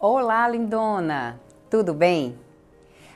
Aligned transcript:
Olá, 0.00 0.46
lindona! 0.46 1.40
Tudo 1.68 1.92
bem? 1.92 2.38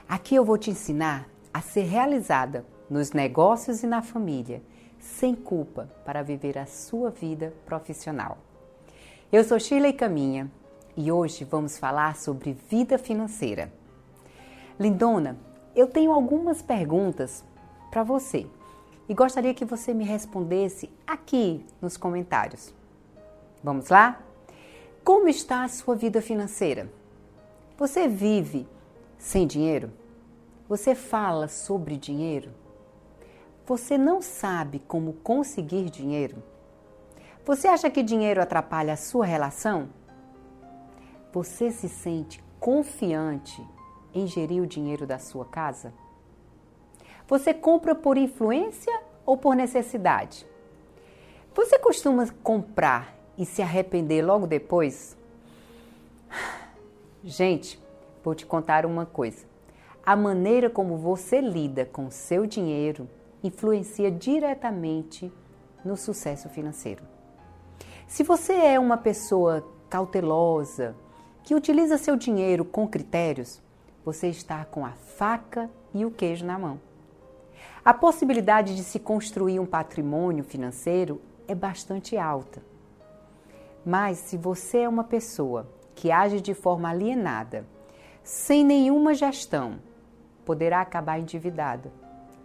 Aqui 0.08 0.34
eu 0.34 0.44
vou 0.44 0.58
te 0.58 0.68
ensinar 0.68 1.28
a 1.54 1.60
ser 1.60 1.82
realizada 1.82 2.66
nos 2.90 3.12
negócios 3.12 3.84
e 3.84 3.86
na 3.86 4.02
família, 4.02 4.60
sem 4.98 5.32
culpa, 5.32 5.88
para 6.04 6.24
viver 6.24 6.58
a 6.58 6.66
sua 6.66 7.08
vida 7.08 7.54
profissional. 7.64 8.36
Eu 9.30 9.44
sou 9.44 9.60
Shirley 9.60 9.92
Caminha 9.92 10.50
e 10.96 11.12
hoje 11.12 11.44
vamos 11.44 11.78
falar 11.78 12.16
sobre 12.16 12.52
vida 12.68 12.98
financeira. 12.98 13.72
Lindona, 14.76 15.36
eu 15.76 15.86
tenho 15.86 16.10
algumas 16.10 16.62
perguntas 16.62 17.44
para 17.92 18.02
você 18.02 18.44
e 19.08 19.14
gostaria 19.14 19.54
que 19.54 19.64
você 19.64 19.94
me 19.94 20.02
respondesse 20.02 20.90
aqui 21.06 21.64
nos 21.80 21.96
comentários. 21.96 22.74
Vamos 23.62 23.88
lá? 23.88 24.20
Como 25.04 25.28
está 25.28 25.64
a 25.64 25.68
sua 25.68 25.96
vida 25.96 26.22
financeira? 26.22 26.88
Você 27.76 28.06
vive 28.06 28.68
sem 29.18 29.48
dinheiro? 29.48 29.92
Você 30.68 30.94
fala 30.94 31.48
sobre 31.48 31.96
dinheiro? 31.96 32.52
Você 33.66 33.98
não 33.98 34.22
sabe 34.22 34.78
como 34.86 35.14
conseguir 35.14 35.90
dinheiro? 35.90 36.40
Você 37.44 37.66
acha 37.66 37.90
que 37.90 38.00
dinheiro 38.00 38.40
atrapalha 38.40 38.92
a 38.92 38.96
sua 38.96 39.26
relação? 39.26 39.88
Você 41.32 41.72
se 41.72 41.88
sente 41.88 42.40
confiante 42.60 43.60
em 44.14 44.28
gerir 44.28 44.62
o 44.62 44.68
dinheiro 44.68 45.04
da 45.04 45.18
sua 45.18 45.44
casa? 45.44 45.92
Você 47.26 47.52
compra 47.52 47.92
por 47.92 48.16
influência 48.16 49.02
ou 49.26 49.36
por 49.36 49.56
necessidade? 49.56 50.46
Você 51.52 51.76
costuma 51.80 52.24
comprar 52.40 53.21
e 53.36 53.44
se 53.46 53.62
arrepender 53.62 54.24
logo 54.24 54.46
depois? 54.46 55.16
Gente, 57.24 57.80
vou 58.22 58.34
te 58.34 58.44
contar 58.44 58.84
uma 58.84 59.06
coisa. 59.06 59.44
A 60.04 60.16
maneira 60.16 60.68
como 60.68 60.96
você 60.96 61.40
lida 61.40 61.84
com 61.84 62.10
seu 62.10 62.46
dinheiro 62.46 63.08
influencia 63.42 64.10
diretamente 64.10 65.32
no 65.84 65.96
sucesso 65.96 66.48
financeiro. 66.48 67.04
Se 68.06 68.22
você 68.22 68.52
é 68.52 68.78
uma 68.78 68.96
pessoa 68.96 69.66
cautelosa, 69.88 70.94
que 71.42 71.54
utiliza 71.54 71.98
seu 71.98 72.16
dinheiro 72.16 72.64
com 72.64 72.86
critérios, 72.86 73.60
você 74.04 74.28
está 74.28 74.64
com 74.64 74.84
a 74.84 74.92
faca 74.92 75.70
e 75.94 76.04
o 76.04 76.10
queijo 76.10 76.44
na 76.44 76.58
mão. 76.58 76.80
A 77.84 77.92
possibilidade 77.92 78.76
de 78.76 78.84
se 78.84 78.98
construir 78.98 79.58
um 79.58 79.66
patrimônio 79.66 80.44
financeiro 80.44 81.20
é 81.48 81.54
bastante 81.54 82.16
alta. 82.16 82.62
Mas 83.84 84.18
se 84.18 84.36
você 84.36 84.78
é 84.78 84.88
uma 84.88 85.04
pessoa 85.04 85.68
que 85.94 86.10
age 86.10 86.40
de 86.40 86.54
forma 86.54 86.88
alienada, 86.88 87.66
sem 88.22 88.64
nenhuma 88.64 89.14
gestão, 89.14 89.80
poderá 90.44 90.80
acabar 90.80 91.18
endividada 91.18 91.92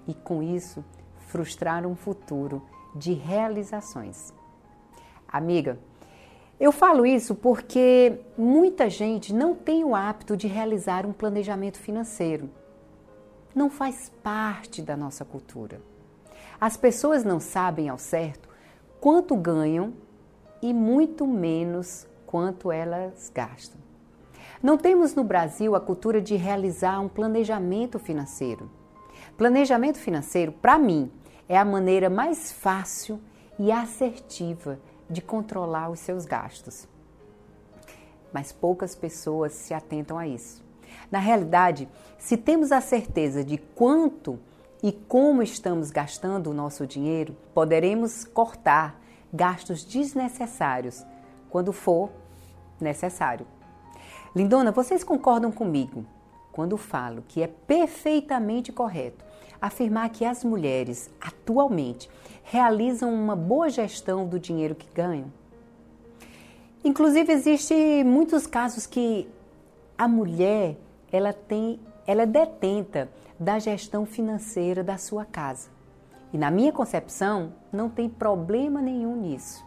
e, 0.08 0.13
com 0.13 0.41
isso, 0.41 0.83
frustrar 1.27 1.85
um 1.85 1.95
futuro 1.95 2.63
de 2.95 3.13
realizações. 3.13 4.33
Amiga, 5.27 5.77
eu 6.59 6.71
falo 6.71 7.05
isso 7.05 7.35
porque 7.35 8.19
muita 8.35 8.89
gente 8.89 9.33
não 9.33 9.53
tem 9.53 9.83
o 9.83 9.95
hábito 9.95 10.35
de 10.35 10.47
realizar 10.47 11.05
um 11.05 11.13
planejamento 11.13 11.77
financeiro. 11.77 12.49
Não 13.53 13.69
faz 13.69 14.11
parte 14.23 14.81
da 14.81 14.97
nossa 14.97 15.23
cultura. 15.23 15.80
As 16.59 16.75
pessoas 16.75 17.23
não 17.23 17.39
sabem 17.39 17.89
ao 17.89 17.99
certo 17.99 18.49
quanto 18.99 19.35
ganham 19.35 19.93
e 20.61 20.73
muito 20.73 21.25
menos 21.25 22.08
quanto 22.25 22.72
elas 22.72 23.31
gastam. 23.33 23.80
Não 24.61 24.77
temos 24.77 25.14
no 25.14 25.23
Brasil 25.23 25.75
a 25.75 25.80
cultura 25.80 26.22
de 26.22 26.36
realizar 26.36 26.99
um 26.99 27.08
planejamento 27.08 27.99
financeiro. 27.99 28.69
Planejamento 29.38 29.99
financeiro, 29.99 30.52
para 30.52 30.80
mim, 30.80 31.11
é 31.47 31.58
a 31.58 31.66
maneira 31.66 32.09
mais 32.09 32.52
fácil 32.52 33.21
e 33.59 33.71
assertiva 33.71 34.80
de 35.09 35.21
controlar 35.21 35.89
os 35.89 35.99
seus 35.99 36.26
gastos. 36.26 36.87
Mas 38.33 38.52
poucas 38.52 38.95
pessoas 38.95 39.54
se 39.54 39.73
atentam 39.73 40.17
a 40.17 40.27
isso. 40.27 40.64
Na 41.11 41.20
realidade, 41.20 41.87
se 42.17 42.36
temos 42.36 42.71
a 42.71 42.81
certeza 42.81 43.43
de 43.43 43.58
quanto 43.58 44.39
e 44.83 44.92
como 44.92 45.42
estamos 45.42 45.92
gastando 45.92 46.49
o 46.49 46.54
nosso 46.54 46.86
dinheiro, 46.86 47.36
poderemos 47.54 48.23
cortar 48.26 49.02
gastos 49.33 49.83
desnecessários 49.83 51.05
quando 51.49 51.71
for 51.73 52.10
necessário. 52.80 53.45
Lindona, 54.36 54.71
vocês 54.71 55.04
concordam 55.04 55.52
comigo 55.52 56.05
quando 56.52 56.77
falo 56.77 57.23
que 57.27 57.42
é 57.42 57.48
perfeitamente 57.48 58.71
correto 58.71 59.23
afirmar 59.61 60.10
que 60.10 60.26
as 60.26 60.43
mulheres 60.43 61.10
atualmente 61.20 62.10
realizam 62.43 63.14
uma 63.14 63.36
boa 63.36 63.70
gestão 63.70 64.27
do 64.27 64.39
dinheiro 64.39 64.76
que 64.76 64.87
ganham? 64.93 65.32
Inclusive 66.83 67.33
existe 67.33 68.04
muitos 68.04 68.45
casos 68.45 68.86
que 68.86 69.27
a 69.98 70.08
mulher 70.08 70.77
ela 71.11 71.33
tem, 71.33 71.80
ela 72.05 72.21
é 72.21 72.26
detenta 72.26 73.10
da 73.39 73.60
gestão 73.60 74.05
financeira 74.05 74.83
da 74.83 74.98
sua 74.98 75.26
casa. 75.26 75.77
E 76.33 76.38
na 76.38 76.52
minha 76.52 76.71
concepção, 76.71 77.54
não 77.71 77.89
tem 77.89 78.10
problema 78.10 78.82
nenhum 78.82 79.15
nisso. 79.15 79.65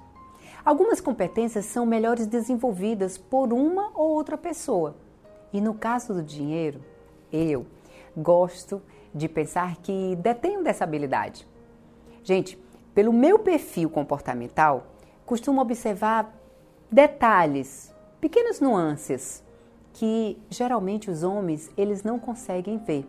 Algumas 0.65 1.01
competências 1.01 1.65
são 1.65 1.87
melhores 1.87 2.27
desenvolvidas 2.27 3.17
por 3.17 3.53
uma 3.53 3.91
ou 3.95 4.11
outra 4.11 4.37
pessoa. 4.37 4.95
E 5.53 5.61
no 5.61 5.75
caso 5.75 6.13
do 6.13 6.23
dinheiro, 6.23 6.81
eu 7.33 7.67
gosto 8.17 8.83
de 9.15 9.29
pensar 9.29 9.77
que 9.77 10.17
detenho 10.17 10.63
dessa 10.63 10.85
habilidade. 10.85 11.49
Gente, 12.23 12.59
pelo 12.95 13.13
meu 13.13 13.39
perfil 13.39 13.89
comportamental, 13.89 14.87
costumo 15.25 15.61
observar 15.61 16.35
detalhes, 16.91 17.95
pequenas 18.21 18.61
nuances 18.61 19.43
que 19.93 20.39
geralmente 20.49 21.11
os 21.11 21.23
homens 21.23 21.71
eles 21.77 22.03
não 22.03 22.19
conseguem 22.19 22.79
ver. 22.79 23.07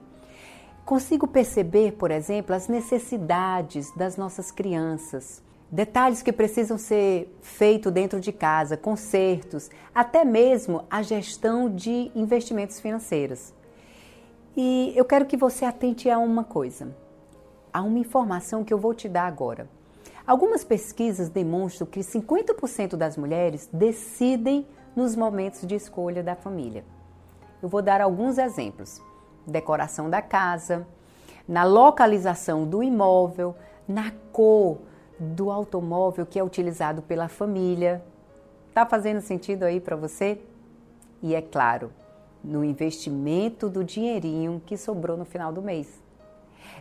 Consigo 0.85 1.27
perceber, 1.27 1.93
por 1.93 2.11
exemplo, 2.11 2.55
as 2.55 2.67
necessidades 2.67 3.91
das 3.95 4.17
nossas 4.17 4.51
crianças, 4.51 5.41
detalhes 5.69 6.21
que 6.21 6.33
precisam 6.33 6.77
ser 6.77 7.33
feitos 7.41 7.91
dentro 7.93 8.19
de 8.19 8.31
casa, 8.31 8.75
consertos, 8.75 9.69
até 9.93 10.25
mesmo 10.25 10.83
a 10.89 11.01
gestão 11.01 11.69
de 11.73 12.11
investimentos 12.15 12.79
financeiros. 12.79 13.53
E 14.57 14.91
eu 14.95 15.05
quero 15.05 15.25
que 15.25 15.37
você 15.37 15.63
atente 15.63 16.09
a 16.09 16.17
uma 16.17 16.43
coisa, 16.43 16.93
a 17.71 17.81
uma 17.81 17.99
informação 17.99 18.63
que 18.63 18.73
eu 18.73 18.77
vou 18.77 18.93
te 18.93 19.07
dar 19.07 19.27
agora. 19.27 19.69
Algumas 20.27 20.63
pesquisas 20.63 21.29
demonstram 21.29 21.87
que 21.87 22.01
50% 22.01 22.95
das 22.95 23.15
mulheres 23.15 23.69
decidem 23.71 24.67
nos 24.95 25.15
momentos 25.15 25.65
de 25.65 25.75
escolha 25.75 26.21
da 26.21 26.35
família. 26.35 26.83
Eu 27.61 27.69
vou 27.69 27.81
dar 27.81 28.01
alguns 28.01 28.37
exemplos 28.37 29.01
decoração 29.46 30.09
da 30.09 30.22
casa, 30.22 30.88
na 31.47 31.63
localização 31.63 32.66
do 32.66 32.84
imóvel, 32.84 33.56
na 33.88 34.12
cor 34.31 34.79
do 35.19 35.52
automóvel 35.52 36.25
que 36.25 36.40
é 36.40 36.44
utilizado 36.44 37.02
pela 37.02 37.28
família. 37.28 38.03
Tá 38.74 38.85
fazendo 38.85 39.22
sentido 39.22 39.63
aí 39.63 39.79
para 39.79 39.96
você? 39.96 40.40
E 41.22 41.35
é 41.35 41.41
claro, 41.41 41.91
no 42.44 42.63
investimento 42.63 43.69
do 43.69 43.84
dinheirinho 43.84 44.62
que 44.66 44.78
sobrou 44.78 45.18
no 45.18 45.25
final 45.25 45.52
do 45.52 45.62
mês. 45.62 46.02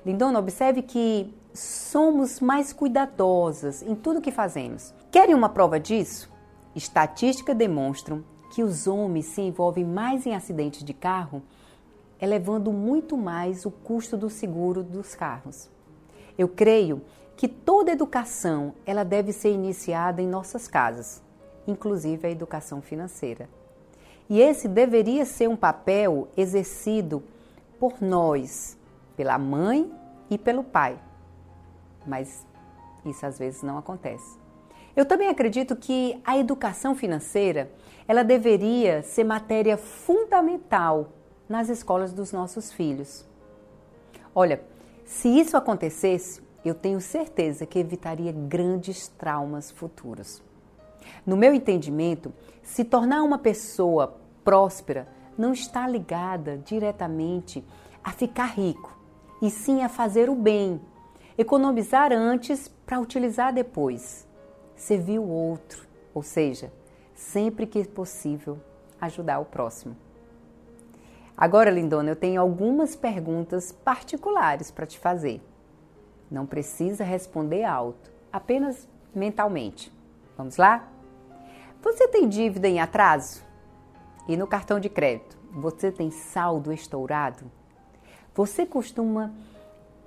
Lindona, 0.04 0.38
observe 0.38 0.82
que 0.82 1.34
somos 1.53 2.41
mais 2.41 2.72
cuidadosas 2.72 3.82
em 3.82 3.94
tudo 3.94 4.21
que 4.21 4.31
fazemos. 4.31 4.94
Querem 5.10 5.34
uma 5.34 5.48
prova 5.48 5.78
disso? 5.78 6.31
Estatísticas 6.75 7.56
demonstram 7.56 8.25
que 8.54 8.62
os 8.62 8.87
homens 8.87 9.27
se 9.27 9.42
envolvem 9.42 9.84
mais 9.84 10.27
em 10.27 10.34
acidentes 10.34 10.84
de 10.84 10.95
carro 10.95 11.42
elevando 12.20 12.72
muito 12.72 13.16
mais 13.16 13.64
o 13.64 13.70
custo 13.70 14.16
do 14.16 14.28
seguro 14.28 14.82
dos 14.82 15.14
carros. 15.14 15.70
Eu 16.36 16.48
creio 16.48 17.02
que 17.36 17.48
toda 17.48 17.92
educação 17.92 18.74
ela 18.84 19.04
deve 19.04 19.32
ser 19.32 19.50
iniciada 19.50 20.20
em 20.20 20.26
nossas 20.26 20.68
casas, 20.68 21.22
inclusive 21.66 22.28
a 22.28 22.30
educação 22.30 22.82
financeira. 22.82 23.48
E 24.28 24.40
esse 24.40 24.68
deveria 24.68 25.24
ser 25.24 25.48
um 25.48 25.56
papel 25.56 26.28
exercido 26.36 27.22
por 27.78 28.00
nós, 28.00 28.76
pela 29.16 29.38
mãe 29.38 29.90
e 30.30 30.36
pelo 30.36 30.62
pai. 30.62 30.98
Mas 32.06 32.46
isso 33.04 33.24
às 33.24 33.38
vezes 33.38 33.62
não 33.62 33.78
acontece. 33.78 34.38
Eu 34.94 35.04
também 35.04 35.28
acredito 35.28 35.74
que 35.74 36.20
a 36.24 36.36
educação 36.36 36.94
financeira, 36.94 37.72
ela 38.06 38.22
deveria 38.22 39.02
ser 39.02 39.24
matéria 39.24 39.76
fundamental 39.76 41.08
nas 41.50 41.68
escolas 41.68 42.12
dos 42.12 42.30
nossos 42.30 42.72
filhos. 42.72 43.26
Olha, 44.32 44.62
se 45.04 45.28
isso 45.28 45.56
acontecesse, 45.56 46.41
eu 46.64 46.76
tenho 46.76 47.00
certeza 47.00 47.66
que 47.66 47.80
evitaria 47.80 48.30
grandes 48.30 49.08
traumas 49.08 49.68
futuros. 49.68 50.41
No 51.26 51.36
meu 51.36 51.52
entendimento, 51.52 52.32
se 52.62 52.84
tornar 52.84 53.24
uma 53.24 53.36
pessoa 53.36 54.16
próspera 54.44 55.08
não 55.36 55.52
está 55.52 55.88
ligada 55.88 56.56
diretamente 56.58 57.64
a 58.04 58.12
ficar 58.12 58.54
rico, 58.54 58.96
e 59.42 59.50
sim 59.50 59.82
a 59.82 59.88
fazer 59.88 60.30
o 60.30 60.36
bem, 60.36 60.80
economizar 61.36 62.12
antes 62.12 62.68
para 62.68 63.00
utilizar 63.00 63.53
depois, 63.53 64.24
servir 64.76 65.18
o 65.18 65.28
outro, 65.28 65.84
ou 66.14 66.22
seja, 66.22 66.72
sempre 67.14 67.66
que 67.66 67.84
possível, 67.88 68.60
ajudar 69.00 69.41
o 69.41 69.44
próximo. 69.44 69.96
Agora, 71.41 71.71
lindona, 71.71 72.10
eu 72.10 72.16
tenho 72.16 72.39
algumas 72.39 72.95
perguntas 72.95 73.72
particulares 73.72 74.71
para 74.71 74.84
te 74.84 74.98
fazer. 74.98 75.41
Não 76.31 76.45
precisa 76.45 77.03
responder 77.03 77.65
alto, 77.65 78.13
apenas 78.31 78.87
mentalmente. 79.15 79.91
Vamos 80.37 80.59
lá? 80.59 80.87
Você 81.81 82.07
tem 82.09 82.28
dívida 82.28 82.69
em 82.69 82.78
atraso? 82.78 83.42
E 84.28 84.37
no 84.37 84.47
cartão 84.47 84.78
de 84.78 84.91
crédito, 84.91 85.39
você 85.51 85.91
tem 85.91 86.10
saldo 86.10 86.75
estourado? 86.75 87.51
Você 88.34 88.66
costuma, 88.66 89.33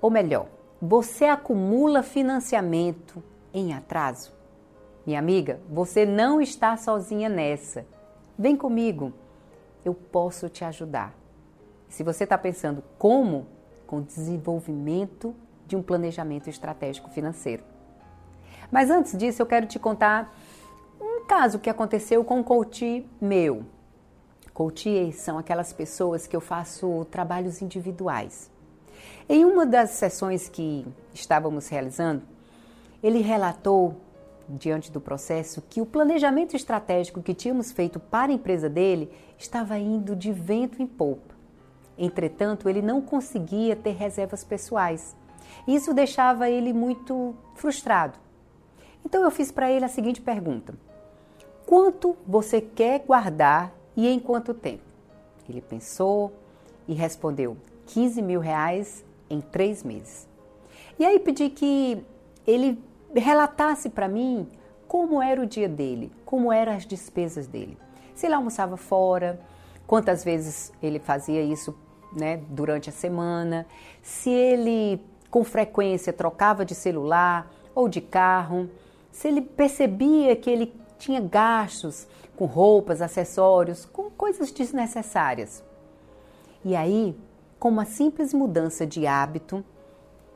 ou 0.00 0.12
melhor, 0.12 0.46
você 0.80 1.24
acumula 1.24 2.04
financiamento 2.04 3.20
em 3.52 3.74
atraso? 3.74 4.32
Minha 5.04 5.18
amiga, 5.18 5.58
você 5.68 6.06
não 6.06 6.40
está 6.40 6.76
sozinha 6.76 7.28
nessa. 7.28 7.84
Vem 8.38 8.56
comigo, 8.56 9.12
eu 9.84 9.94
posso 9.94 10.48
te 10.48 10.64
ajudar. 10.64 11.23
Se 11.94 12.02
você 12.02 12.24
está 12.24 12.36
pensando 12.36 12.82
como, 12.98 13.46
com 13.86 14.02
desenvolvimento 14.02 15.32
de 15.64 15.76
um 15.76 15.82
planejamento 15.82 16.50
estratégico 16.50 17.08
financeiro. 17.08 17.62
Mas 18.68 18.90
antes 18.90 19.16
disso, 19.16 19.40
eu 19.40 19.46
quero 19.46 19.64
te 19.64 19.78
contar 19.78 20.36
um 21.00 21.24
caso 21.24 21.60
que 21.60 21.70
aconteceu 21.70 22.24
com 22.24 22.40
um 22.40 22.42
coach 22.42 23.08
meu. 23.20 23.64
Coaches 24.52 25.14
são 25.20 25.38
aquelas 25.38 25.72
pessoas 25.72 26.26
que 26.26 26.34
eu 26.34 26.40
faço 26.40 27.04
trabalhos 27.12 27.62
individuais. 27.62 28.50
Em 29.28 29.44
uma 29.44 29.64
das 29.64 29.90
sessões 29.90 30.48
que 30.48 30.84
estávamos 31.12 31.68
realizando, 31.68 32.22
ele 33.04 33.20
relatou, 33.20 34.00
diante 34.48 34.90
do 34.90 35.00
processo, 35.00 35.62
que 35.70 35.80
o 35.80 35.86
planejamento 35.86 36.56
estratégico 36.56 37.22
que 37.22 37.34
tínhamos 37.34 37.70
feito 37.70 38.00
para 38.00 38.32
a 38.32 38.34
empresa 38.34 38.68
dele 38.68 39.12
estava 39.38 39.78
indo 39.78 40.16
de 40.16 40.32
vento 40.32 40.82
em 40.82 40.88
polpa. 40.88 41.33
Entretanto, 41.96 42.68
ele 42.68 42.82
não 42.82 43.00
conseguia 43.00 43.76
ter 43.76 43.92
reservas 43.92 44.42
pessoais. 44.42 45.16
Isso 45.66 45.94
deixava 45.94 46.50
ele 46.50 46.72
muito 46.72 47.34
frustrado. 47.54 48.18
Então 49.04 49.22
eu 49.22 49.30
fiz 49.30 49.52
para 49.52 49.70
ele 49.70 49.84
a 49.84 49.88
seguinte 49.88 50.20
pergunta: 50.20 50.74
Quanto 51.66 52.16
você 52.26 52.60
quer 52.60 53.00
guardar 53.00 53.72
e 53.96 54.08
em 54.08 54.18
quanto 54.18 54.52
tempo? 54.52 54.82
Ele 55.48 55.60
pensou 55.60 56.32
e 56.88 56.94
respondeu: 56.94 57.56
15 57.86 58.22
mil 58.22 58.40
reais 58.40 59.04
em 59.28 59.40
três 59.40 59.82
meses. 59.82 60.28
E 60.98 61.04
aí 61.04 61.18
pedi 61.18 61.50
que 61.50 62.04
ele 62.46 62.82
relatasse 63.14 63.88
para 63.88 64.08
mim 64.08 64.48
como 64.86 65.22
era 65.22 65.40
o 65.40 65.46
dia 65.46 65.68
dele, 65.68 66.12
como 66.24 66.52
eram 66.52 66.72
as 66.72 66.86
despesas 66.86 67.46
dele. 67.46 67.76
Se 68.14 68.26
ele 68.26 68.34
almoçava 68.34 68.76
fora, 68.76 69.40
quantas 69.86 70.22
vezes 70.22 70.72
ele 70.82 70.98
fazia 70.98 71.42
isso 71.42 71.76
né, 72.14 72.40
durante 72.48 72.88
a 72.88 72.92
semana, 72.92 73.66
se 74.02 74.30
ele 74.30 75.00
com 75.30 75.42
frequência 75.42 76.12
trocava 76.12 76.64
de 76.64 76.74
celular 76.74 77.50
ou 77.74 77.88
de 77.88 78.00
carro, 78.00 78.70
se 79.10 79.28
ele 79.28 79.40
percebia 79.40 80.36
que 80.36 80.48
ele 80.48 80.72
tinha 80.98 81.20
gastos 81.20 82.06
com 82.36 82.46
roupas, 82.46 83.02
acessórios, 83.02 83.84
com 83.84 84.10
coisas 84.10 84.50
desnecessárias. 84.50 85.62
E 86.64 86.74
aí, 86.74 87.16
com 87.58 87.68
uma 87.68 87.84
simples 87.84 88.32
mudança 88.32 88.86
de 88.86 89.06
hábito, 89.06 89.64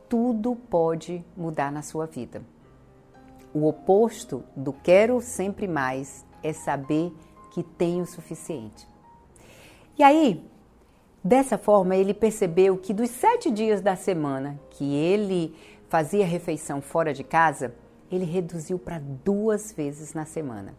tudo 0.09 0.57
pode 0.57 1.25
mudar 1.37 1.71
na 1.71 1.83
sua 1.83 2.07
vida. 2.07 2.43
O 3.53 3.67
oposto 3.67 4.45
do 4.55 4.73
quero 4.73 5.21
sempre 5.21 5.67
mais 5.67 6.25
é 6.43 6.53
saber 6.53 7.13
que 7.51 7.63
tem 7.63 8.01
o 8.01 8.07
suficiente. 8.07 8.87
E 9.99 10.03
aí, 10.03 10.45
dessa 11.23 11.59
forma, 11.59 11.97
ele 11.97 12.15
percebeu 12.15 12.77
que 12.77 12.95
dos 12.95 13.11
sete 13.11 13.51
dias 13.51 13.81
da 13.81 13.97
semana 13.97 14.59
que 14.71 14.95
ele 14.95 15.55
fazia 15.89 16.27
refeição 16.27 16.81
fora 16.81 17.13
de 17.13 17.25
casa, 17.25 17.75
ele 18.11 18.25
reduziu 18.25 18.79
para 18.79 19.01
duas 19.25 19.73
vezes 19.73 20.15
na 20.15 20.25
semana. 20.25 20.75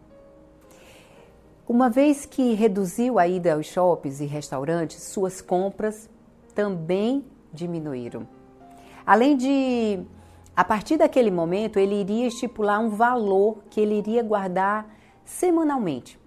Uma 1.68 1.88
vez 1.88 2.26
que 2.26 2.54
reduziu 2.54 3.18
a 3.18 3.28
ida 3.28 3.54
aos 3.54 3.66
shoppings 3.66 4.20
e 4.20 4.26
restaurantes, 4.26 5.02
suas 5.04 5.40
compras 5.40 6.10
também 6.54 7.24
diminuíram. 7.52 8.26
Além 9.06 9.36
de, 9.36 10.00
a 10.56 10.64
partir 10.64 10.96
daquele 10.96 11.30
momento, 11.30 11.78
ele 11.78 11.94
iria 11.94 12.26
estipular 12.26 12.80
um 12.80 12.88
valor 12.88 13.58
que 13.70 13.80
ele 13.80 13.94
iria 13.94 14.22
guardar 14.22 14.88
semanalmente. 15.24 16.18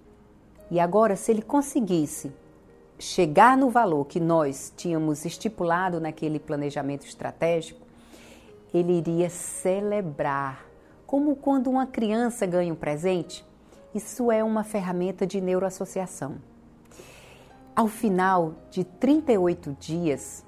E 0.70 0.80
agora, 0.80 1.14
se 1.14 1.30
ele 1.30 1.42
conseguisse 1.42 2.32
chegar 2.98 3.56
no 3.56 3.70
valor 3.70 4.06
que 4.06 4.20
nós 4.20 4.72
tínhamos 4.76 5.24
estipulado 5.24 6.00
naquele 6.00 6.38
planejamento 6.38 7.06
estratégico, 7.06 7.80
ele 8.72 8.98
iria 8.98 9.30
celebrar, 9.30 10.66
como 11.06 11.36
quando 11.36 11.70
uma 11.70 11.86
criança 11.86 12.46
ganha 12.46 12.72
um 12.72 12.76
presente 12.76 13.44
isso 13.94 14.32
é 14.32 14.42
uma 14.42 14.64
ferramenta 14.64 15.24
de 15.24 15.40
neuroassociação. 15.40 16.34
Ao 17.76 17.86
final 17.86 18.54
de 18.68 18.82
38 18.82 19.76
dias, 19.78 20.44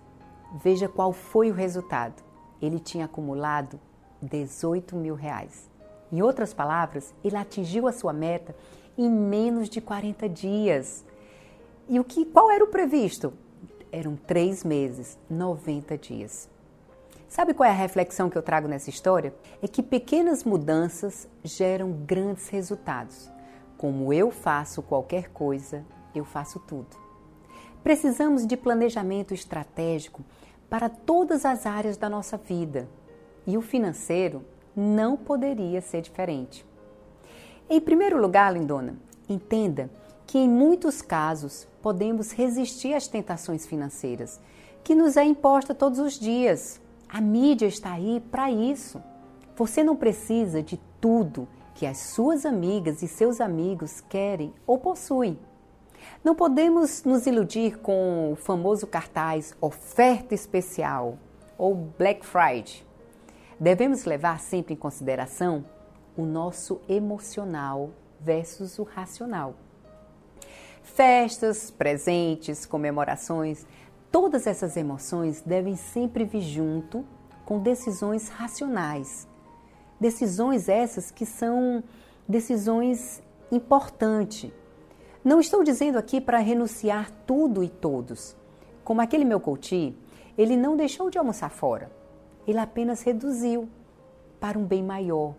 veja 0.61 0.89
qual 0.89 1.13
foi 1.13 1.53
o 1.53 1.55
resultado. 1.55 2.25
Ele 2.61 2.81
tinha 2.81 3.05
acumulado 3.05 3.79
18 4.21 4.97
mil 4.97 5.15
reais. 5.15 5.71
Em 6.11 6.21
outras 6.23 6.53
palavras, 6.53 7.15
ele 7.23 7.37
atingiu 7.37 7.87
a 7.87 7.93
sua 7.93 8.13
meta 8.13 8.53
em 8.99 9.09
menos 9.09 9.69
de 9.69 9.81
40 9.81 10.29
dias. 10.29 11.05
E 11.89 12.01
o 12.01 12.05
que, 12.05 12.25
qual 12.25 12.51
era 12.51 12.65
o 12.65 12.69
previsto? 12.69 13.33
Eram 13.93 14.17
três 14.17 14.65
meses, 14.65 15.17
90 15.31 15.97
dias. 15.97 16.49
Sabe 17.29 17.55
qual 17.55 17.69
é 17.69 17.71
a 17.71 17.77
reflexão 17.77 18.29
que 18.29 18.37
eu 18.37 18.43
trago 18.43 18.67
nessa 18.67 18.91
história? 18.91 19.33
É 19.63 19.69
que 19.69 19.85
pequenas 19.85 20.43
mudanças 20.43 21.29
geram 21.45 21.93
grandes 21.93 22.49
resultados. 22.49 23.31
Como 23.79 24.13
eu 24.13 24.33
faço 24.33 24.83
qualquer 24.83 25.31
coisa, 25.31 25.85
eu 26.13 26.25
faço 26.25 26.59
tudo. 26.59 26.97
Precisamos 27.85 28.45
de 28.45 28.57
planejamento 28.57 29.33
estratégico 29.33 30.25
para 30.69 30.89
todas 30.89 31.45
as 31.45 31.67
áreas 31.67 31.97
da 31.97 32.09
nossa 32.09 32.37
vida 32.37 32.89
e 33.47 33.57
o 33.57 33.63
financeiro 33.63 34.45
não 34.75 35.17
poderia 35.17 35.81
ser 35.81 36.01
diferente. 36.01 36.67
Em 37.71 37.81
primeiro 37.81 38.21
lugar, 38.21 38.53
lindona, 38.53 38.97
entenda 39.29 39.89
que 40.27 40.39
em 40.39 40.49
muitos 40.49 41.01
casos 41.01 41.69
podemos 41.81 42.33
resistir 42.33 42.95
às 42.95 43.07
tentações 43.07 43.67
financeiras 43.67 44.41
que 44.87 44.95
nos 44.95 45.17
é 45.17 45.25
imposta 45.25 45.75
todos 45.75 45.99
os 45.99 46.17
dias. 46.17 46.81
A 47.09 47.21
mídia 47.21 47.67
está 47.67 47.93
aí 47.93 48.23
para 48.31 48.51
isso. 48.51 49.03
Você 49.57 49.83
não 49.83 49.97
precisa 49.97 50.63
de 50.63 50.81
tudo 51.01 51.49
que 51.75 51.85
as 51.85 51.99
suas 51.99 52.47
amigas 52.47 53.03
e 53.03 53.09
seus 53.09 53.41
amigos 53.41 54.01
querem 54.01 54.55
ou 54.65 54.79
possuem. 54.79 55.39
Não 56.23 56.37
podemos 56.37 57.03
nos 57.03 57.27
iludir 57.27 57.79
com 57.79 58.33
o 58.33 58.37
famoso 58.37 58.87
cartaz 58.87 59.57
oferta 59.61 60.37
especial 60.37 61.19
ou 61.59 61.75
Black 61.75 62.25
Friday. 62.25 62.85
Devemos 63.59 64.05
levar 64.05 64.39
sempre 64.39 64.75
em 64.75 64.77
consideração 64.77 65.65
o 66.17 66.25
nosso 66.25 66.81
emocional 66.89 67.91
versus 68.21 68.79
o 68.79 68.85
racional. 68.85 69.66
Festas, 70.95 71.71
presentes, 71.71 72.67
comemorações, 72.67 73.67
todas 74.11 74.47
essas 74.47 74.77
emoções 74.77 75.43
devem 75.43 75.77
sempre 75.77 76.25
vir 76.25 76.41
junto 76.41 77.05
com 77.45 77.61
decisões 77.61 78.29
racionais 78.29 79.29
Decisões 79.99 80.69
essas 80.69 81.11
que 81.11 81.25
são 81.25 81.83
decisões 82.29 83.23
importantes. 83.51 84.53
Não 85.25 85.41
estou 85.41 85.65
dizendo 85.65 85.97
aqui 85.97 86.21
para 86.21 86.39
renunciar 86.39 87.11
tudo 87.27 87.65
e 87.65 87.69
todos. 87.69 88.37
Como 88.85 89.01
aquele 89.01 89.25
meu 89.25 89.41
coach, 89.41 89.97
ele 90.37 90.57
não 90.57 90.77
deixou 90.77 91.09
de 91.09 91.19
almoçar 91.19 91.51
fora. 91.51 91.91
Ele 92.47 92.59
apenas 92.59 93.01
reduziu 93.03 93.69
para 94.39 94.59
um 94.59 94.65
bem 94.65 94.83
maior, 94.83 95.35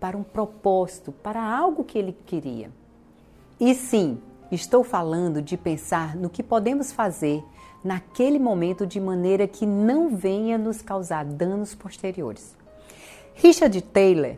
para 0.00 0.16
um 0.16 0.24
propósito, 0.24 1.12
para 1.12 1.40
algo 1.40 1.84
que 1.84 1.96
ele 1.96 2.12
queria. 2.26 2.70
E 3.60 3.72
sim, 3.74 4.20
estou 4.54 4.84
falando 4.84 5.40
de 5.40 5.56
pensar 5.56 6.14
no 6.14 6.28
que 6.28 6.42
podemos 6.42 6.92
fazer 6.92 7.42
naquele 7.82 8.38
momento 8.38 8.86
de 8.86 9.00
maneira 9.00 9.48
que 9.48 9.66
não 9.66 10.14
venha 10.14 10.58
nos 10.58 10.82
causar 10.82 11.24
danos 11.24 11.74
posteriores. 11.74 12.54
Richard 13.34 13.80
Taylor, 13.82 14.36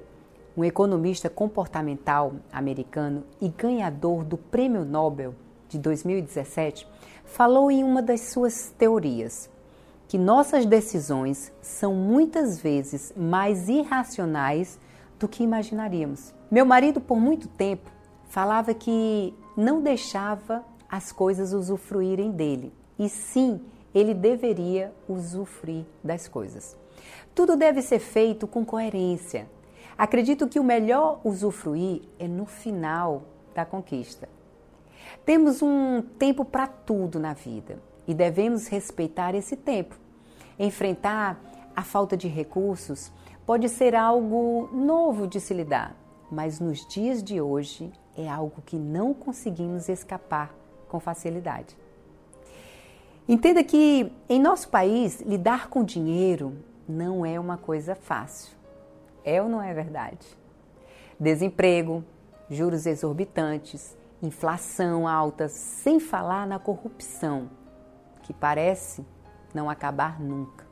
um 0.56 0.64
economista 0.64 1.28
comportamental 1.28 2.34
americano 2.52 3.24
e 3.40 3.48
ganhador 3.48 4.24
do 4.24 4.36
Prêmio 4.36 4.84
Nobel 4.84 5.34
de 5.68 5.78
2017, 5.78 6.86
falou 7.24 7.70
em 7.70 7.82
uma 7.82 8.00
das 8.00 8.20
suas 8.20 8.72
teorias 8.78 9.50
que 10.06 10.16
nossas 10.16 10.64
decisões 10.64 11.52
são 11.60 11.92
muitas 11.92 12.60
vezes 12.60 13.12
mais 13.16 13.68
irracionais 13.68 14.78
do 15.18 15.26
que 15.26 15.42
imaginaríamos. 15.42 16.32
Meu 16.50 16.64
marido, 16.64 17.00
por 17.00 17.18
muito 17.18 17.48
tempo, 17.48 17.90
falava 18.28 18.72
que 18.72 19.34
não 19.56 19.82
deixava 19.82 20.64
as 20.88 21.12
coisas 21.12 21.52
usufruírem 21.52 22.30
dele, 22.30 22.72
e 22.98 23.08
sim, 23.08 23.60
ele 23.94 24.14
deveria 24.14 24.92
usufruir 25.08 25.84
das 26.02 26.28
coisas. 26.28 26.76
Tudo 27.34 27.56
deve 27.56 27.82
ser 27.82 27.98
feito 27.98 28.46
com 28.46 28.64
coerência. 28.64 29.48
Acredito 29.96 30.48
que 30.48 30.58
o 30.58 30.64
melhor 30.64 31.20
usufruir 31.24 32.02
é 32.18 32.26
no 32.26 32.46
final 32.46 33.22
da 33.54 33.64
conquista. 33.64 34.28
Temos 35.24 35.62
um 35.62 36.02
tempo 36.02 36.44
para 36.44 36.66
tudo 36.66 37.18
na 37.20 37.32
vida 37.32 37.78
e 38.06 38.14
devemos 38.14 38.66
respeitar 38.66 39.34
esse 39.34 39.56
tempo. 39.56 39.96
Enfrentar 40.58 41.40
a 41.74 41.82
falta 41.82 42.16
de 42.16 42.28
recursos 42.28 43.12
pode 43.46 43.68
ser 43.68 43.94
algo 43.94 44.68
novo 44.72 45.26
de 45.26 45.40
se 45.40 45.54
lidar, 45.54 45.96
mas 46.30 46.60
nos 46.60 46.86
dias 46.86 47.22
de 47.22 47.40
hoje 47.40 47.92
é 48.16 48.28
algo 48.28 48.62
que 48.64 48.76
não 48.76 49.12
conseguimos 49.12 49.88
escapar 49.88 50.54
com 50.88 51.00
facilidade. 51.00 51.76
Entenda 53.28 53.64
que 53.64 54.12
em 54.28 54.40
nosso 54.40 54.68
país 54.68 55.20
lidar 55.22 55.68
com 55.68 55.82
dinheiro 55.82 56.56
não 56.88 57.24
é 57.24 57.40
uma 57.40 57.56
coisa 57.56 57.94
fácil. 57.94 58.54
É 59.24 59.40
ou 59.42 59.48
não 59.48 59.62
é 59.62 59.72
verdade? 59.72 60.26
Desemprego, 61.18 62.04
juros 62.50 62.84
exorbitantes, 62.84 63.96
inflação 64.22 65.08
alta, 65.08 65.48
sem 65.48 65.98
falar 65.98 66.46
na 66.46 66.58
corrupção, 66.58 67.48
que 68.22 68.32
parece 68.32 69.04
não 69.54 69.70
acabar 69.70 70.20
nunca. 70.20 70.64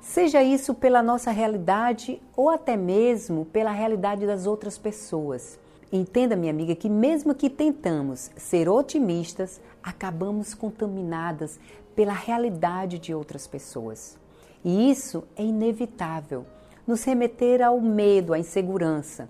Seja 0.00 0.42
isso 0.42 0.72
pela 0.72 1.02
nossa 1.02 1.32
realidade 1.32 2.22
ou 2.36 2.48
até 2.48 2.76
mesmo 2.76 3.44
pela 3.46 3.72
realidade 3.72 4.24
das 4.24 4.46
outras 4.46 4.78
pessoas. 4.78 5.58
Entenda, 5.92 6.34
minha 6.34 6.52
amiga, 6.52 6.74
que 6.74 6.88
mesmo 6.88 7.34
que 7.34 7.48
tentamos 7.48 8.30
ser 8.36 8.68
otimistas, 8.68 9.60
acabamos 9.82 10.52
contaminadas 10.52 11.60
pela 11.94 12.12
realidade 12.12 12.98
de 12.98 13.14
outras 13.14 13.46
pessoas. 13.46 14.18
E 14.64 14.90
isso 14.90 15.22
é 15.36 15.44
inevitável, 15.44 16.44
nos 16.86 17.04
remeter 17.04 17.62
ao 17.62 17.80
medo, 17.80 18.34
à 18.34 18.38
insegurança. 18.38 19.28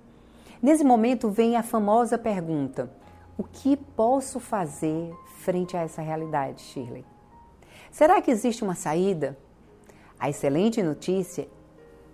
Nesse 0.62 0.82
momento 0.82 1.28
vem 1.30 1.56
a 1.56 1.62
famosa 1.62 2.16
pergunta: 2.16 2.90
o 3.36 3.44
que 3.44 3.76
posso 3.76 4.40
fazer 4.40 5.14
frente 5.40 5.76
a 5.76 5.82
essa 5.82 6.00
realidade, 6.00 6.62
Shirley? 6.62 7.04
Será 7.90 8.20
que 8.22 8.30
existe 8.30 8.64
uma 8.64 8.74
saída? 8.74 9.36
A 10.18 10.30
excelente 10.30 10.82
notícia 10.82 11.46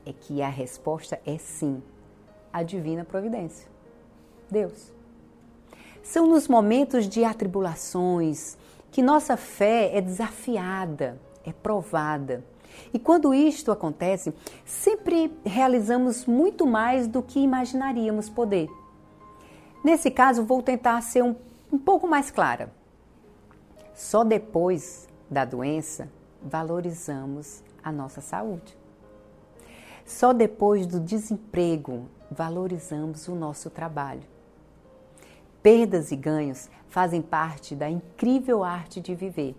é 0.04 0.12
que 0.12 0.42
a 0.42 0.49
resposta 0.49 1.20
é 1.25 1.38
sim, 1.38 1.80
a 2.52 2.64
divina 2.64 3.04
providência. 3.04 3.72
Deus. 4.52 4.92
São 6.02 6.26
nos 6.26 6.47
momentos 6.47 7.09
de 7.09 7.25
atribulações 7.25 8.56
que 8.90 9.00
nossa 9.00 9.37
fé 9.37 9.90
é 9.97 10.00
desafiada, 10.00 11.18
é 11.44 11.52
provada. 11.52 12.44
E 12.92 12.99
quando 12.99 13.32
isto 13.32 13.73
acontece, 13.73 14.35
sempre 14.64 15.32
realizamos 15.44 16.26
muito 16.26 16.66
mais 16.66 17.06
do 17.06 17.23
que 17.23 17.40
imaginaríamos 17.40 18.28
poder. 18.28 18.68
Nesse 19.82 20.11
caso, 20.11 20.44
vou 20.44 20.62
tentar 20.62 21.00
ser 21.00 21.23
um, 21.23 21.35
um 21.73 21.78
pouco 21.78 22.06
mais 22.06 22.30
clara. 22.30 22.71
Só 23.94 24.23
depois 24.23 25.09
da 25.30 25.44
doença 25.44 26.09
valorizamos 26.42 27.62
a 27.82 27.90
nossa 27.90 28.21
saúde. 28.21 28.76
Só 30.04 30.32
depois 30.32 30.87
do 30.87 31.00
desemprego 31.00 32.06
valorizamos 32.30 33.28
o 33.28 33.35
nosso 33.35 33.71
trabalho. 33.71 34.31
Perdas 35.62 36.11
e 36.11 36.16
ganhos 36.16 36.69
fazem 36.88 37.23
parte 37.23 37.75
da 37.75 37.88
incrível 37.88 38.64
arte 38.64 39.00
de 39.00 39.14
viver. 39.14 39.54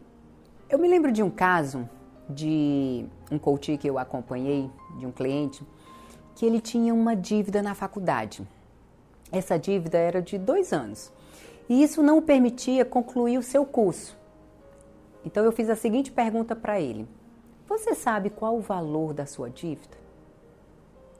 Eu 0.69 0.77
me 0.77 0.87
lembro 0.87 1.11
de 1.11 1.23
um 1.23 1.29
caso 1.29 1.87
de 2.29 3.05
um 3.31 3.39
coach 3.39 3.77
que 3.77 3.89
eu 3.89 3.97
acompanhei, 3.97 4.69
de 4.97 5.05
um 5.05 5.11
cliente, 5.11 5.65
que 6.35 6.45
ele 6.45 6.59
tinha 6.59 6.93
uma 6.93 7.15
dívida 7.15 7.61
na 7.61 7.73
faculdade. 7.73 8.47
Essa 9.31 9.57
dívida 9.57 9.97
era 9.97 10.21
de 10.21 10.37
dois 10.37 10.73
anos 10.73 11.11
e 11.69 11.81
isso 11.81 12.03
não 12.03 12.17
o 12.17 12.21
permitia 12.21 12.83
concluir 12.83 13.37
o 13.37 13.43
seu 13.43 13.65
curso. 13.65 14.17
Então 15.25 15.43
eu 15.43 15.51
fiz 15.51 15.69
a 15.69 15.75
seguinte 15.75 16.11
pergunta 16.11 16.55
para 16.55 16.79
ele: 16.79 17.07
Você 17.67 17.95
sabe 17.95 18.29
qual 18.29 18.57
o 18.57 18.61
valor 18.61 19.13
da 19.13 19.25
sua 19.25 19.49
dívida? 19.49 19.97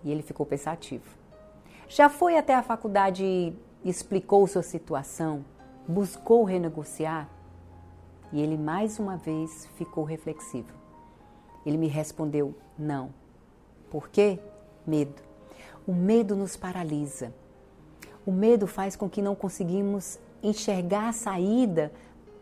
E 0.03 0.11
ele 0.11 0.21
ficou 0.21 0.45
pensativo. 0.45 1.05
Já 1.87 2.09
foi 2.09 2.37
até 2.37 2.53
a 2.53 2.61
faculdade 2.61 3.53
explicou 3.83 4.47
sua 4.47 4.63
situação, 4.63 5.43
buscou 5.87 6.43
renegociar? 6.43 7.29
E 8.31 8.41
ele 8.41 8.57
mais 8.57 8.99
uma 8.99 9.17
vez 9.17 9.67
ficou 9.77 10.03
reflexivo. 10.03 10.73
Ele 11.65 11.77
me 11.77 11.87
respondeu: 11.87 12.55
não. 12.77 13.13
Por 13.89 14.09
quê? 14.09 14.39
Medo. 14.87 15.21
O 15.87 15.93
medo 15.93 16.35
nos 16.35 16.57
paralisa. 16.57 17.33
O 18.25 18.31
medo 18.31 18.65
faz 18.67 18.95
com 18.95 19.09
que 19.09 19.21
não 19.21 19.35
conseguimos 19.35 20.17
enxergar 20.41 21.09
a 21.09 21.13
saída 21.13 21.91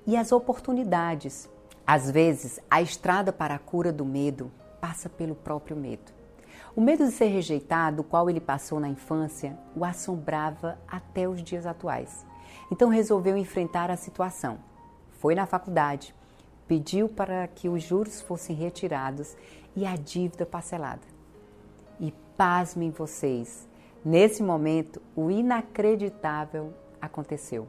e 0.05 0.15
as 0.15 0.31
oportunidades. 0.31 1.49
Às 1.85 2.09
vezes, 2.09 2.59
a 2.69 2.81
estrada 2.81 3.33
para 3.33 3.55
a 3.55 3.59
cura 3.59 3.91
do 3.91 4.05
medo 4.05 4.51
passa 4.79 5.09
pelo 5.09 5.35
próprio 5.35 5.75
medo. 5.75 6.20
O 6.73 6.79
medo 6.79 7.05
de 7.05 7.11
ser 7.11 7.25
rejeitado, 7.25 8.01
qual 8.01 8.29
ele 8.29 8.39
passou 8.39 8.79
na 8.79 8.87
infância, 8.87 9.57
o 9.75 9.83
assombrava 9.83 10.77
até 10.87 11.27
os 11.27 11.43
dias 11.43 11.65
atuais. 11.65 12.25
Então 12.71 12.87
resolveu 12.87 13.35
enfrentar 13.35 13.91
a 13.91 13.97
situação. 13.97 14.57
Foi 15.19 15.35
na 15.35 15.45
faculdade, 15.45 16.15
pediu 16.69 17.09
para 17.09 17.45
que 17.47 17.67
os 17.67 17.83
juros 17.83 18.21
fossem 18.21 18.55
retirados 18.55 19.35
e 19.75 19.85
a 19.85 19.97
dívida 19.97 20.45
parcelada. 20.45 21.01
E 21.99 22.13
pasmem 22.37 22.89
vocês, 22.89 23.67
nesse 24.03 24.41
momento 24.41 25.01
o 25.13 25.29
inacreditável 25.29 26.73
aconteceu. 27.01 27.67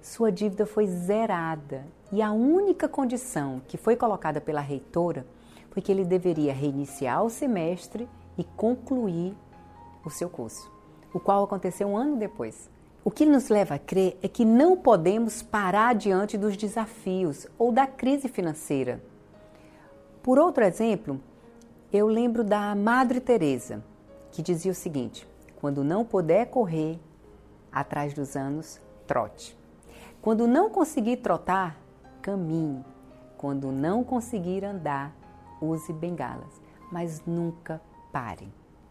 Sua 0.00 0.32
dívida 0.32 0.64
foi 0.64 0.86
zerada 0.86 1.84
e 2.10 2.22
a 2.22 2.32
única 2.32 2.88
condição 2.88 3.60
que 3.68 3.76
foi 3.76 3.94
colocada 3.94 4.40
pela 4.40 4.62
reitora 4.62 5.26
foi 5.70 5.82
que 5.82 5.92
ele 5.92 6.04
deveria 6.04 6.54
reiniciar 6.54 7.22
o 7.22 7.28
semestre 7.28 8.08
e 8.38 8.44
concluir 8.44 9.36
o 10.04 10.08
seu 10.08 10.30
curso, 10.30 10.70
o 11.12 11.18
qual 11.18 11.44
aconteceu 11.44 11.88
um 11.88 11.96
ano 11.96 12.16
depois. 12.16 12.70
O 13.04 13.10
que 13.10 13.26
nos 13.26 13.48
leva 13.48 13.74
a 13.74 13.78
crer 13.78 14.18
é 14.22 14.28
que 14.28 14.44
não 14.44 14.76
podemos 14.76 15.42
parar 15.42 15.94
diante 15.94 16.38
dos 16.38 16.56
desafios 16.56 17.46
ou 17.58 17.72
da 17.72 17.86
crise 17.86 18.28
financeira. 18.28 19.02
Por 20.22 20.38
outro 20.38 20.64
exemplo, 20.64 21.20
eu 21.92 22.06
lembro 22.06 22.44
da 22.44 22.74
Madre 22.74 23.18
Teresa, 23.20 23.82
que 24.30 24.42
dizia 24.42 24.72
o 24.72 24.74
seguinte: 24.74 25.26
quando 25.60 25.82
não 25.82 26.04
puder 26.04 26.46
correr 26.46 27.00
atrás 27.72 28.12
dos 28.12 28.36
anos, 28.36 28.80
trote. 29.06 29.56
Quando 30.20 30.46
não 30.46 30.68
conseguir 30.68 31.18
trotar, 31.18 31.76
caminhe. 32.20 32.84
Quando 33.36 33.70
não 33.72 34.02
conseguir 34.02 34.64
andar, 34.64 35.16
use 35.62 35.92
bengalas, 35.92 36.60
mas 36.90 37.22
nunca 37.24 37.80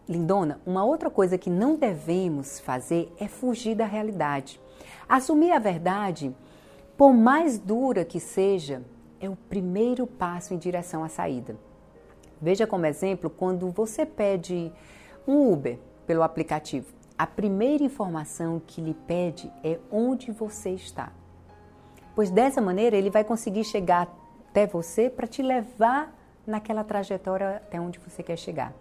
Lindona, 0.08 0.60
uma 0.64 0.84
outra 0.84 1.10
coisa 1.10 1.36
que 1.36 1.50
não 1.50 1.76
devemos 1.76 2.58
fazer 2.60 3.12
é 3.18 3.28
fugir 3.28 3.74
da 3.74 3.84
realidade. 3.84 4.60
Assumir 5.06 5.52
a 5.52 5.58
verdade, 5.58 6.34
por 6.96 7.12
mais 7.12 7.58
dura 7.58 8.04
que 8.04 8.18
seja, 8.18 8.82
é 9.20 9.28
o 9.28 9.36
primeiro 9.36 10.06
passo 10.06 10.54
em 10.54 10.58
direção 10.58 11.04
à 11.04 11.08
saída. 11.08 11.56
Veja 12.40 12.66
como 12.66 12.86
exemplo 12.86 13.28
quando 13.28 13.70
você 13.70 14.06
pede 14.06 14.72
um 15.26 15.52
Uber 15.52 15.78
pelo 16.06 16.22
aplicativo. 16.22 16.94
A 17.18 17.26
primeira 17.26 17.82
informação 17.82 18.62
que 18.64 18.80
lhe 18.80 18.94
pede 18.94 19.52
é 19.62 19.78
onde 19.90 20.30
você 20.30 20.70
está. 20.70 21.12
Pois 22.14 22.30
dessa 22.30 22.60
maneira 22.60 22.96
ele 22.96 23.10
vai 23.10 23.24
conseguir 23.24 23.64
chegar 23.64 24.08
até 24.48 24.66
você 24.66 25.10
para 25.10 25.26
te 25.26 25.42
levar 25.42 26.16
naquela 26.46 26.82
trajetória 26.82 27.56
até 27.56 27.80
onde 27.80 27.98
você 27.98 28.22
quer 28.22 28.36
chegar. 28.36 28.72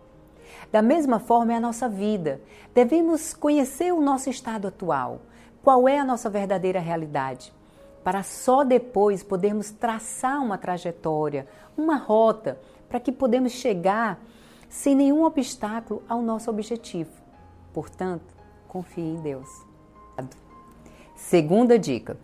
Da 0.71 0.81
mesma 0.81 1.19
forma 1.19 1.53
é 1.53 1.55
a 1.55 1.61
nossa 1.61 1.87
vida. 1.87 2.41
Devemos 2.73 3.33
conhecer 3.33 3.93
o 3.93 4.01
nosso 4.01 4.29
estado 4.29 4.67
atual, 4.67 5.21
qual 5.63 5.87
é 5.87 5.99
a 5.99 6.05
nossa 6.05 6.29
verdadeira 6.29 6.79
realidade, 6.79 7.53
para 8.03 8.23
só 8.23 8.63
depois 8.63 9.23
podermos 9.23 9.71
traçar 9.71 10.41
uma 10.41 10.57
trajetória, 10.57 11.47
uma 11.77 11.97
rota, 11.97 12.59
para 12.87 12.99
que 12.99 13.11
podemos 13.11 13.51
chegar 13.51 14.19
sem 14.69 14.95
nenhum 14.95 15.23
obstáculo 15.23 16.03
ao 16.07 16.21
nosso 16.21 16.49
objetivo. 16.49 17.11
Portanto, 17.73 18.33
confie 18.67 19.01
em 19.01 19.21
Deus. 19.21 19.49
Segunda 21.15 21.77
dica: 21.77 22.17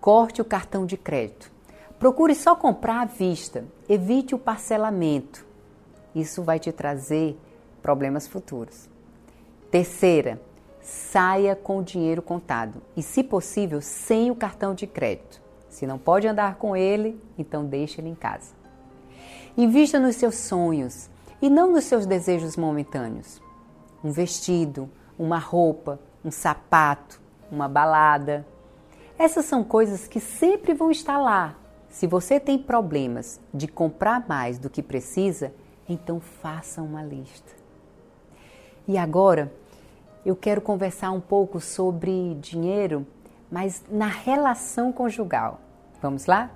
Corte 0.00 0.40
o 0.40 0.44
cartão 0.44 0.86
de 0.86 0.96
crédito. 0.96 1.50
Procure 1.98 2.34
só 2.34 2.54
comprar 2.54 3.02
à 3.02 3.04
vista. 3.04 3.64
Evite 3.88 4.34
o 4.34 4.38
parcelamento. 4.38 5.44
Isso 6.14 6.42
vai 6.42 6.58
te 6.58 6.70
trazer 6.70 7.38
problemas 7.82 8.26
futuros. 8.26 8.88
Terceira, 9.70 10.40
saia 10.80 11.54
com 11.54 11.78
o 11.78 11.84
dinheiro 11.84 12.22
contado 12.22 12.80
e, 12.96 13.02
se 13.02 13.22
possível, 13.22 13.80
sem 13.80 14.30
o 14.30 14.34
cartão 14.34 14.74
de 14.74 14.86
crédito. 14.86 15.40
Se 15.68 15.86
não 15.86 15.98
pode 15.98 16.26
andar 16.26 16.56
com 16.56 16.74
ele, 16.74 17.20
então 17.36 17.64
deixe 17.64 18.00
ele 18.00 18.08
em 18.08 18.14
casa. 18.14 18.52
Invista 19.56 19.98
nos 19.98 20.16
seus 20.16 20.36
sonhos 20.36 21.10
e 21.42 21.50
não 21.50 21.72
nos 21.72 21.84
seus 21.84 22.06
desejos 22.06 22.56
momentâneos. 22.56 23.40
Um 24.02 24.10
vestido, 24.10 24.88
uma 25.18 25.38
roupa, 25.38 26.00
um 26.24 26.30
sapato, 26.30 27.20
uma 27.50 27.68
balada. 27.68 28.46
Essas 29.18 29.44
são 29.44 29.62
coisas 29.64 30.06
que 30.06 30.20
sempre 30.20 30.74
vão 30.74 30.90
estar 30.90 31.18
lá. 31.18 31.56
Se 31.90 32.06
você 32.06 32.38
tem 32.38 32.58
problemas 32.58 33.40
de 33.52 33.66
comprar 33.66 34.26
mais 34.28 34.58
do 34.58 34.70
que 34.70 34.82
precisa, 34.82 35.52
então 35.88 36.20
faça 36.20 36.82
uma 36.82 37.02
lista. 37.02 37.52
E 38.88 38.96
agora, 38.96 39.52
eu 40.24 40.34
quero 40.34 40.62
conversar 40.62 41.10
um 41.10 41.20
pouco 41.20 41.60
sobre 41.60 42.34
dinheiro, 42.40 43.06
mas 43.50 43.84
na 43.90 44.06
relação 44.06 44.90
conjugal. 44.90 45.60
Vamos 46.00 46.24
lá? 46.24 46.50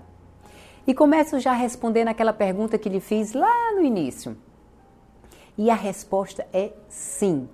E 0.86 0.94
começo 0.94 1.38
já 1.38 1.52
respondendo 1.52 2.08
aquela 2.08 2.32
pergunta 2.32 2.78
que 2.78 2.88
lhe 2.88 3.00
fiz 3.00 3.34
lá 3.34 3.74
no 3.74 3.82
início. 3.82 4.34
E 5.58 5.68
a 5.68 5.74
resposta 5.74 6.46
é 6.54 6.72
sim. 6.88 7.46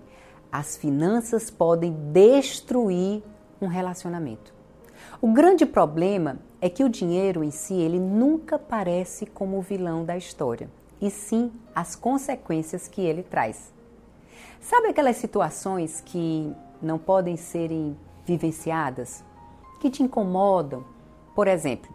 As 0.51 0.77
finanças 0.77 1.51
podem 1.51 1.93
destruir 2.13 3.21
um 3.61 3.67
relacionamento. 3.67 4.55
O 5.21 5.33
grande 5.33 5.67
problema 5.67 6.39
é 6.61 6.71
que 6.71 6.85
o 6.85 6.89
dinheiro 6.89 7.43
em 7.43 7.51
si 7.51 7.75
ele 7.75 7.99
nunca 7.99 8.61
parece 8.61 9.27
como 9.27 9.59
o 9.59 9.63
vilão 9.63 10.05
da 10.05 10.17
história, 10.17 10.71
e 11.01 11.11
sim 11.11 11.51
as 11.75 11.97
consequências 11.97 12.87
que 12.87 13.01
ele 13.01 13.25
traz. 13.25 13.77
Sabe 14.61 14.89
aquelas 14.89 15.17
situações 15.17 16.03
que 16.05 16.53
não 16.83 16.99
podem 16.99 17.37
serem 17.37 17.97
vivenciadas, 18.27 19.25
que 19.81 19.91
te 19.91 20.03
incomodam? 20.03 20.85
Por 21.35 21.47
exemplo, 21.47 21.91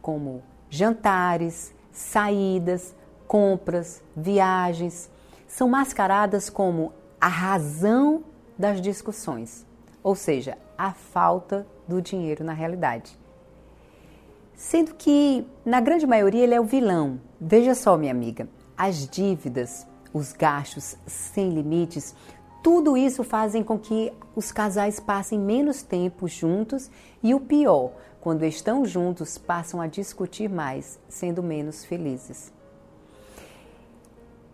como 0.00 0.42
jantares, 0.68 1.72
saídas, 1.92 2.94
compras, 3.26 4.02
viagens, 4.16 5.10
são 5.46 5.68
mascaradas 5.68 6.50
como 6.50 6.92
a 7.20 7.28
razão 7.28 8.24
das 8.58 8.80
discussões, 8.80 9.64
ou 10.02 10.14
seja, 10.14 10.58
a 10.76 10.92
falta 10.92 11.66
do 11.86 12.02
dinheiro 12.02 12.44
na 12.44 12.52
realidade. 12.52 13.18
Sendo 14.54 14.94
que, 14.94 15.46
na 15.64 15.80
grande 15.80 16.06
maioria, 16.06 16.44
ele 16.44 16.54
é 16.54 16.60
o 16.60 16.64
vilão. 16.64 17.20
Veja 17.40 17.74
só, 17.74 17.96
minha 17.96 18.12
amiga, 18.12 18.48
as 18.76 19.06
dívidas, 19.08 19.86
os 20.12 20.32
gastos 20.32 20.96
sem 21.06 21.50
limites, 21.50 22.14
tudo 22.62 22.96
isso 22.96 23.24
fazem 23.24 23.64
com 23.64 23.78
que 23.78 24.12
os 24.36 24.52
casais 24.52 25.00
passem 25.00 25.38
menos 25.38 25.82
tempo 25.82 26.28
juntos 26.28 26.90
e 27.22 27.34
o 27.34 27.40
pior, 27.40 27.92
quando 28.20 28.44
estão 28.44 28.84
juntos, 28.84 29.36
passam 29.36 29.80
a 29.80 29.88
discutir 29.88 30.48
mais, 30.48 30.98
sendo 31.08 31.42
menos 31.42 31.84
felizes. 31.84 32.52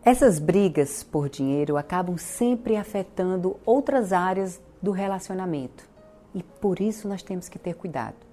Essas 0.02 0.38
brigas 0.38 1.02
por 1.02 1.28
dinheiro 1.28 1.76
acabam 1.76 2.16
sempre 2.16 2.76
afetando 2.76 3.56
outras 3.66 4.10
áreas 4.10 4.58
do 4.80 4.90
relacionamento 4.90 5.86
e 6.34 6.42
por 6.42 6.80
isso 6.80 7.06
nós 7.06 7.22
temos 7.22 7.48
que 7.48 7.58
ter 7.58 7.74
cuidado. 7.74 8.27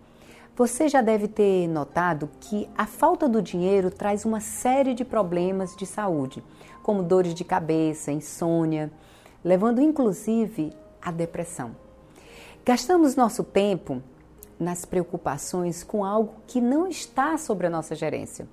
Você 0.57 0.88
já 0.88 1.01
deve 1.01 1.27
ter 1.27 1.67
notado 1.67 2.29
que 2.39 2.69
a 2.77 2.85
falta 2.85 3.27
do 3.27 3.41
dinheiro 3.41 3.91
traz 3.91 4.24
uma 4.24 4.39
série 4.39 4.93
de 4.93 5.03
problemas 5.03 5.75
de 5.75 5.85
saúde, 5.85 6.41
como 6.81 7.03
dores 7.03 7.33
de 7.33 7.44
cabeça, 7.44 8.09
insônia, 8.09 8.89
levando 9.44 9.81
inclusive 9.81 10.72
à 11.01 11.11
depressão. 11.11 11.75
Gastamos 12.65 13.18
nosso 13.18 13.44
tempo 13.44 14.01
nas 14.57 14.85
preocupações 14.85 15.83
com 15.83 16.05
algo 16.05 16.35
que 16.48 16.61
não 16.61 16.87
está 16.87 17.37
sobre 17.37 17.68
a 17.68 17.70
nossa 17.70 17.94
gerência. 17.94 18.48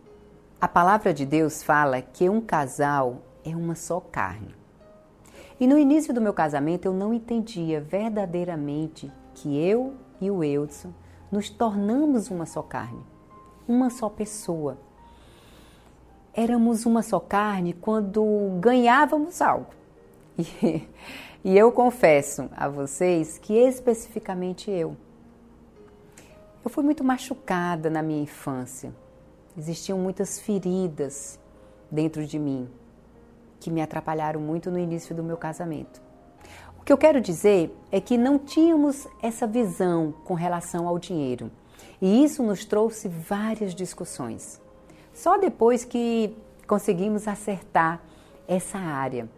A 0.60 0.66
palavra 0.66 1.14
de 1.14 1.24
Deus 1.24 1.62
fala 1.62 2.02
que 2.02 2.28
um 2.28 2.40
casal 2.40 3.18
é 3.44 3.54
uma 3.54 3.76
só 3.76 4.00
carne. 4.00 4.52
E 5.60 5.68
no 5.68 5.78
início 5.78 6.12
do 6.12 6.20
meu 6.20 6.34
casamento 6.34 6.86
eu 6.86 6.92
não 6.92 7.14
entendia 7.14 7.80
verdadeiramente 7.80 9.08
que 9.34 9.56
eu 9.56 9.94
e 10.20 10.28
o 10.32 10.42
Eudson 10.42 10.92
nos 11.32 11.50
tornamos 11.50 12.30
uma 12.30 12.46
só 12.46 12.62
carne, 12.62 13.02
uma 13.66 13.90
só 13.90 14.08
pessoa 14.08 14.78
éramos 16.34 16.86
uma 16.86 17.02
só 17.02 17.20
carne 17.20 17.72
quando 17.72 18.24
ganhávamos 18.60 19.42
algo. 19.42 19.68
E, 20.38 20.88
e 21.44 21.56
eu 21.56 21.70
confesso 21.72 22.48
a 22.52 22.68
vocês 22.68 23.38
que 23.38 23.54
especificamente 23.54 24.70
eu. 24.70 24.96
Eu 26.64 26.70
fui 26.70 26.82
muito 26.82 27.04
machucada 27.04 27.90
na 27.90 28.02
minha 28.02 28.22
infância. 28.22 28.92
Existiam 29.56 29.98
muitas 29.98 30.38
feridas 30.38 31.38
dentro 31.90 32.24
de 32.24 32.38
mim 32.38 32.68
que 33.60 33.70
me 33.70 33.82
atrapalharam 33.82 34.40
muito 34.40 34.70
no 34.70 34.78
início 34.78 35.14
do 35.14 35.22
meu 35.22 35.36
casamento. 35.36 36.00
O 36.82 36.84
que 36.84 36.92
eu 36.92 36.98
quero 36.98 37.20
dizer 37.20 37.72
é 37.92 38.00
que 38.00 38.18
não 38.18 38.36
tínhamos 38.36 39.06
essa 39.22 39.46
visão 39.46 40.12
com 40.24 40.34
relação 40.34 40.88
ao 40.88 40.98
dinheiro. 40.98 41.48
E 42.00 42.24
isso 42.24 42.42
nos 42.42 42.64
trouxe 42.64 43.06
várias 43.06 43.72
discussões. 43.72 44.60
Só 45.14 45.38
depois 45.38 45.84
que 45.84 46.36
conseguimos 46.66 47.28
acertar 47.28 48.02
essa 48.48 48.78
área 48.78 49.28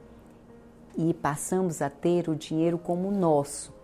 e 0.96 1.12
passamos 1.12 1.82
a 1.82 1.90
ter 1.90 2.30
o 2.30 2.34
dinheiro 2.34 2.78
como 2.78 3.10
nosso, 3.10 3.74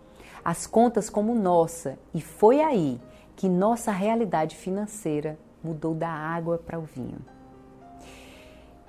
as 0.43 0.65
contas 0.65 1.07
como 1.07 1.35
nossa, 1.35 1.99
e 2.15 2.19
foi 2.19 2.61
aí 2.61 2.99
que 3.35 3.47
nossa 3.47 3.91
realidade 3.91 4.55
financeira 4.55 5.37
mudou 5.63 5.93
da 5.93 6.09
água 6.09 6.57
para 6.57 6.79
o 6.79 6.81
vinho. 6.81 7.19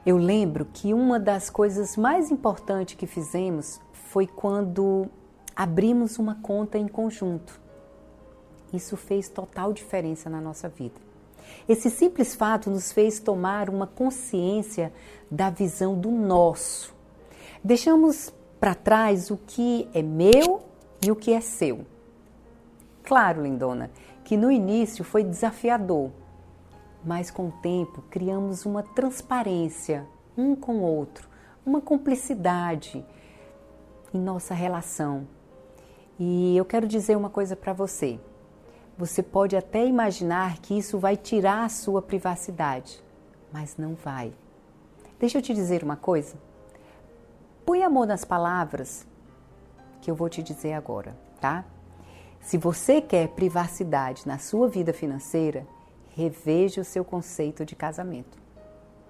Eu 0.04 0.16
lembro 0.16 0.64
que 0.64 0.92
uma 0.92 1.20
das 1.20 1.48
coisas 1.48 1.96
mais 1.96 2.30
importantes 2.30 2.96
que 2.96 3.06
fizemos 3.06 3.80
foi 3.92 4.26
quando 4.26 5.06
abrimos 5.54 6.18
uma 6.18 6.34
conta 6.36 6.76
em 6.76 6.88
conjunto. 6.88 7.60
Isso 8.72 8.96
fez 8.96 9.28
total 9.28 9.72
diferença 9.72 10.28
na 10.28 10.40
nossa 10.40 10.68
vida. 10.68 11.00
Esse 11.68 11.88
simples 11.88 12.34
fato 12.34 12.68
nos 12.68 12.90
fez 12.90 13.20
tomar 13.20 13.70
uma 13.70 13.86
consciência 13.86 14.92
da 15.30 15.50
visão 15.50 15.96
do 15.96 16.10
nosso. 16.10 16.92
Deixamos 17.62 18.32
para 18.58 18.74
trás 18.74 19.30
o 19.30 19.36
que 19.36 19.88
é 19.94 20.02
meu 20.02 20.62
e 21.04 21.12
o 21.12 21.16
que 21.16 21.32
é 21.32 21.40
seu. 21.40 21.86
Claro, 23.04 23.42
lindona, 23.42 23.90
que 24.24 24.36
no 24.36 24.50
início 24.50 25.04
foi 25.04 25.22
desafiador, 25.22 26.10
mas 27.04 27.30
com 27.30 27.48
o 27.48 27.52
tempo 27.52 28.02
criamos 28.10 28.64
uma 28.64 28.82
transparência 28.82 30.06
um 30.36 30.54
com 30.54 30.78
o 30.78 30.82
outro, 30.82 31.28
uma 31.64 31.80
cumplicidade 31.80 33.04
em 34.12 34.18
nossa 34.18 34.54
relação. 34.54 35.26
E 36.18 36.56
eu 36.56 36.64
quero 36.64 36.86
dizer 36.86 37.16
uma 37.16 37.30
coisa 37.30 37.56
para 37.56 37.72
você. 37.72 38.18
Você 38.96 39.22
pode 39.22 39.56
até 39.56 39.86
imaginar 39.86 40.58
que 40.58 40.76
isso 40.76 40.98
vai 40.98 41.16
tirar 41.16 41.64
a 41.64 41.68
sua 41.68 42.02
privacidade, 42.02 43.02
mas 43.52 43.76
não 43.76 43.94
vai. 43.94 44.32
Deixa 45.18 45.38
eu 45.38 45.42
te 45.42 45.54
dizer 45.54 45.82
uma 45.82 45.96
coisa. 45.96 46.36
Põe 47.64 47.82
amor 47.82 48.06
nas 48.06 48.24
palavras 48.24 49.06
que 50.00 50.10
eu 50.10 50.14
vou 50.14 50.28
te 50.28 50.42
dizer 50.42 50.74
agora, 50.74 51.16
tá? 51.40 51.64
Se 52.40 52.58
você 52.58 53.00
quer 53.00 53.28
privacidade 53.28 54.26
na 54.26 54.36
sua 54.36 54.68
vida 54.68 54.92
financeira, 54.92 55.66
reveja 56.14 56.80
o 56.80 56.84
seu 56.84 57.04
conceito 57.04 57.64
de 57.64 57.74
casamento. 57.74 58.38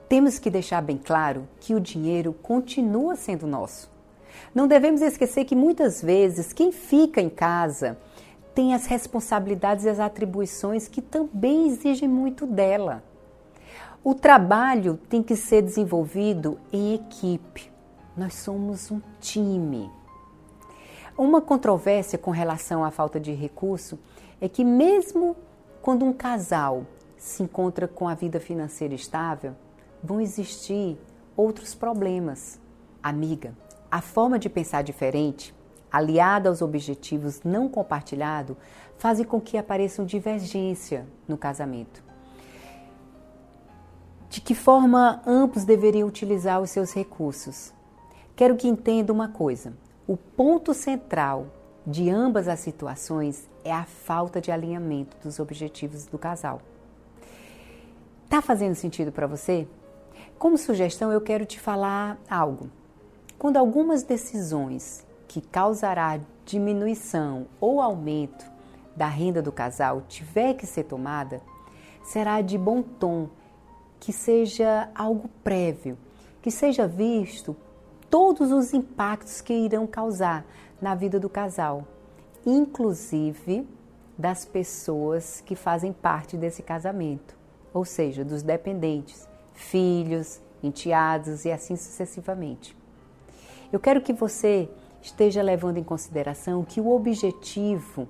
Temos 0.09 0.38
que 0.38 0.51
deixar 0.51 0.83
bem 0.83 0.99
claro 0.99 1.49
que 1.61 1.75
o 1.75 1.81
dinheiro 1.81 2.33
continua 2.33 3.17
sendo 3.17 3.47
nosso. 3.47 3.91
Não 4.55 4.67
devemos 4.69 5.01
esquecer 5.01 5.45
que 5.45 5.57
muitas 5.57 6.03
vezes 6.03 6.53
quem 6.53 6.71
fica 6.71 7.21
em 7.21 7.31
casa 7.31 7.99
tem 8.55 8.75
as 8.75 8.87
responsabilidades 8.87 9.85
e 9.85 9.88
as 9.88 9.99
atribuições 9.99 10.88
que 10.88 11.01
também 11.01 11.69
exigem 11.69 12.09
muito 12.09 12.47
dela. 12.47 13.03
O 14.05 14.15
trabalho 14.15 14.99
tem 15.09 15.23
que 15.23 15.37
ser 15.37 15.62
desenvolvido 15.62 16.59
em 16.73 16.95
equipe. 16.95 17.71
Nós 18.17 18.35
somos 18.35 18.91
um 18.91 19.01
time. 19.21 19.91
Uma 21.17 21.41
controvérsia 21.41 22.19
com 22.19 22.31
relação 22.31 22.85
à 22.85 22.91
falta 22.91 23.21
de 23.21 23.33
recurso 23.33 23.99
é 24.41 24.49
que, 24.49 24.65
mesmo 24.65 25.37
quando 25.83 26.05
um 26.05 26.12
casal 26.12 26.87
se 27.18 27.42
encontra 27.42 27.87
com 27.87 28.09
a 28.09 28.14
vida 28.14 28.40
financeira 28.40 28.95
estável, 28.95 29.55
vão 30.03 30.21
existir 30.21 30.97
outros 31.37 31.75
problemas. 31.75 32.61
Amiga, 33.03 33.53
a 33.90 34.01
forma 34.01 34.38
de 34.38 34.49
pensar 34.49 34.83
diferente 34.83 35.55
aliada 35.92 36.49
aos 36.49 36.62
objetivos 36.62 37.42
não 37.45 37.68
compartilhados, 37.68 38.57
fazem 38.97 39.27
com 39.27 39.38
que 39.38 39.59
apareçam 39.59 40.07
divergência 40.07 41.07
no 41.29 41.37
casamento. 41.37 42.03
De 44.31 44.40
que 44.40 44.55
forma 44.55 45.21
ambos 45.27 45.64
deveriam 45.64 46.09
utilizar 46.09 46.62
os 46.62 46.71
seus 46.71 46.95
recursos? 46.95 47.75
Quero 48.35 48.57
que 48.57 48.66
entenda 48.66 49.12
uma 49.12 49.29
coisa: 49.29 49.75
o 50.07 50.16
ponto 50.16 50.73
central 50.73 51.47
de 51.87 52.09
ambas 52.11 52.49
as 52.49 52.61
situações 52.61 53.49
é 53.64 53.73
a 53.73 53.85
falta 53.85 54.40
de 54.40 54.53
alinhamento 54.53 55.16
dos 55.23 55.38
objetivos 55.40 56.07
do 56.07 56.18
casal. 56.18 56.61
Tá 58.29 58.40
fazendo 58.40 58.75
sentido 58.75 59.12
para 59.12 59.27
você? 59.27 59.66
Como 60.38 60.57
sugestão, 60.57 61.12
eu 61.12 61.21
quero 61.21 61.45
te 61.45 61.61
falar 61.61 62.18
algo. 62.29 62.71
Quando 63.38 63.57
algumas 63.57 64.03
decisões 64.03 65.05
que 65.27 65.40
causará 65.40 66.21
diminuição 66.45 67.47
ou 67.61 67.81
aumento 67.81 68.45
da 68.97 69.07
renda 69.07 69.42
do 69.42 69.53
casal 69.53 70.03
tiver 70.09 70.55
que 70.55 70.66
ser 70.66 70.85
tomada, 70.85 71.40
será 72.05 72.40
de 72.40 72.57
bom 72.59 72.83
tom 72.83 73.29
que 73.99 74.12
seja 74.12 74.88
algo 74.95 75.29
prévio, 75.42 75.97
que 76.40 76.51
seja 76.51 76.87
visto 76.87 77.57
todos 78.11 78.53
os 78.53 78.75
impactos 78.75 79.40
que 79.40 79.53
irão 79.53 79.87
causar 79.87 80.45
na 80.83 80.97
vida 80.97 81.21
do 81.21 81.29
casal, 81.29 81.87
inclusive 82.45 83.66
das 84.18 84.45
pessoas 84.45 85.40
que 85.40 85.55
fazem 85.55 85.92
parte 85.92 86.37
desse 86.37 86.62
casamento, 86.62 87.37
ou 87.73 87.85
seja, 87.85 88.25
dos 88.25 88.42
dependentes, 88.42 89.29
filhos, 89.55 90.40
enteados 90.61 91.45
e 91.45 91.53
assim 91.53 91.77
sucessivamente. 91.77 92.77
Eu 93.73 93.79
quero 93.79 94.03
que 94.03 94.12
você 94.12 94.68
esteja 95.01 95.40
levando 95.40 95.79
em 95.79 95.85
consideração 95.85 96.64
que 96.64 96.81
o 96.81 96.90
objetivo 96.90 98.09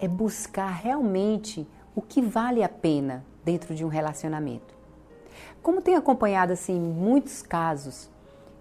é 0.00 0.08
buscar 0.08 0.70
realmente 0.70 1.68
o 1.94 2.00
que 2.00 2.22
vale 2.22 2.62
a 2.62 2.68
pena 2.68 3.24
dentro 3.44 3.74
de 3.74 3.84
um 3.84 3.88
relacionamento. 3.88 4.74
Como 5.62 5.82
tenho 5.82 5.98
acompanhado 5.98 6.52
assim 6.52 6.78
muitos 6.80 7.42
casos, 7.42 8.10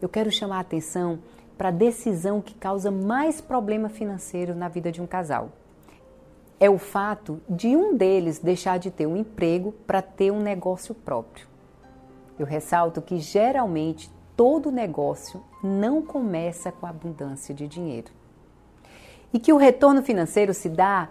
eu 0.01 0.09
quero 0.09 0.31
chamar 0.31 0.57
a 0.57 0.61
atenção 0.61 1.19
para 1.57 1.69
a 1.69 1.71
decisão 1.71 2.41
que 2.41 2.53
causa 2.53 2.91
mais 2.91 3.41
problema 3.41 3.89
financeiro 3.89 4.53
na 4.53 4.67
vida 4.67 4.91
de 4.91 5.01
um 5.01 5.07
casal. 5.07 5.49
É 6.59 6.69
o 6.69 6.77
fato 6.77 7.41
de 7.49 7.75
um 7.75 7.95
deles 7.95 8.39
deixar 8.39 8.79
de 8.79 8.91
ter 8.91 9.05
um 9.05 9.17
emprego 9.17 9.71
para 9.85 10.01
ter 10.01 10.31
um 10.31 10.41
negócio 10.41 10.93
próprio. 10.93 11.47
Eu 12.37 12.45
ressalto 12.45 13.01
que 13.01 13.19
geralmente 13.19 14.11
todo 14.35 14.71
negócio 14.71 15.43
não 15.63 16.01
começa 16.01 16.71
com 16.71 16.85
abundância 16.85 17.53
de 17.53 17.67
dinheiro. 17.67 18.11
E 19.33 19.39
que 19.39 19.51
o 19.51 19.57
retorno 19.57 20.01
financeiro 20.03 20.53
se 20.53 20.69
dá 20.69 21.09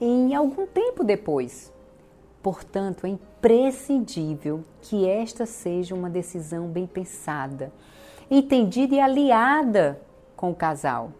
em 0.00 0.34
algum 0.34 0.66
tempo 0.66 1.02
depois. 1.02 1.72
Portanto, 2.42 3.06
é 3.06 3.10
imprescindível 3.10 4.62
que 4.82 5.08
esta 5.08 5.46
seja 5.46 5.94
uma 5.94 6.08
decisão 6.08 6.68
bem 6.68 6.86
pensada, 6.86 7.72
entendida 8.30 8.94
e 8.94 9.00
aliada 9.00 10.00
com 10.36 10.50
o 10.50 10.54
casal, 10.54 11.12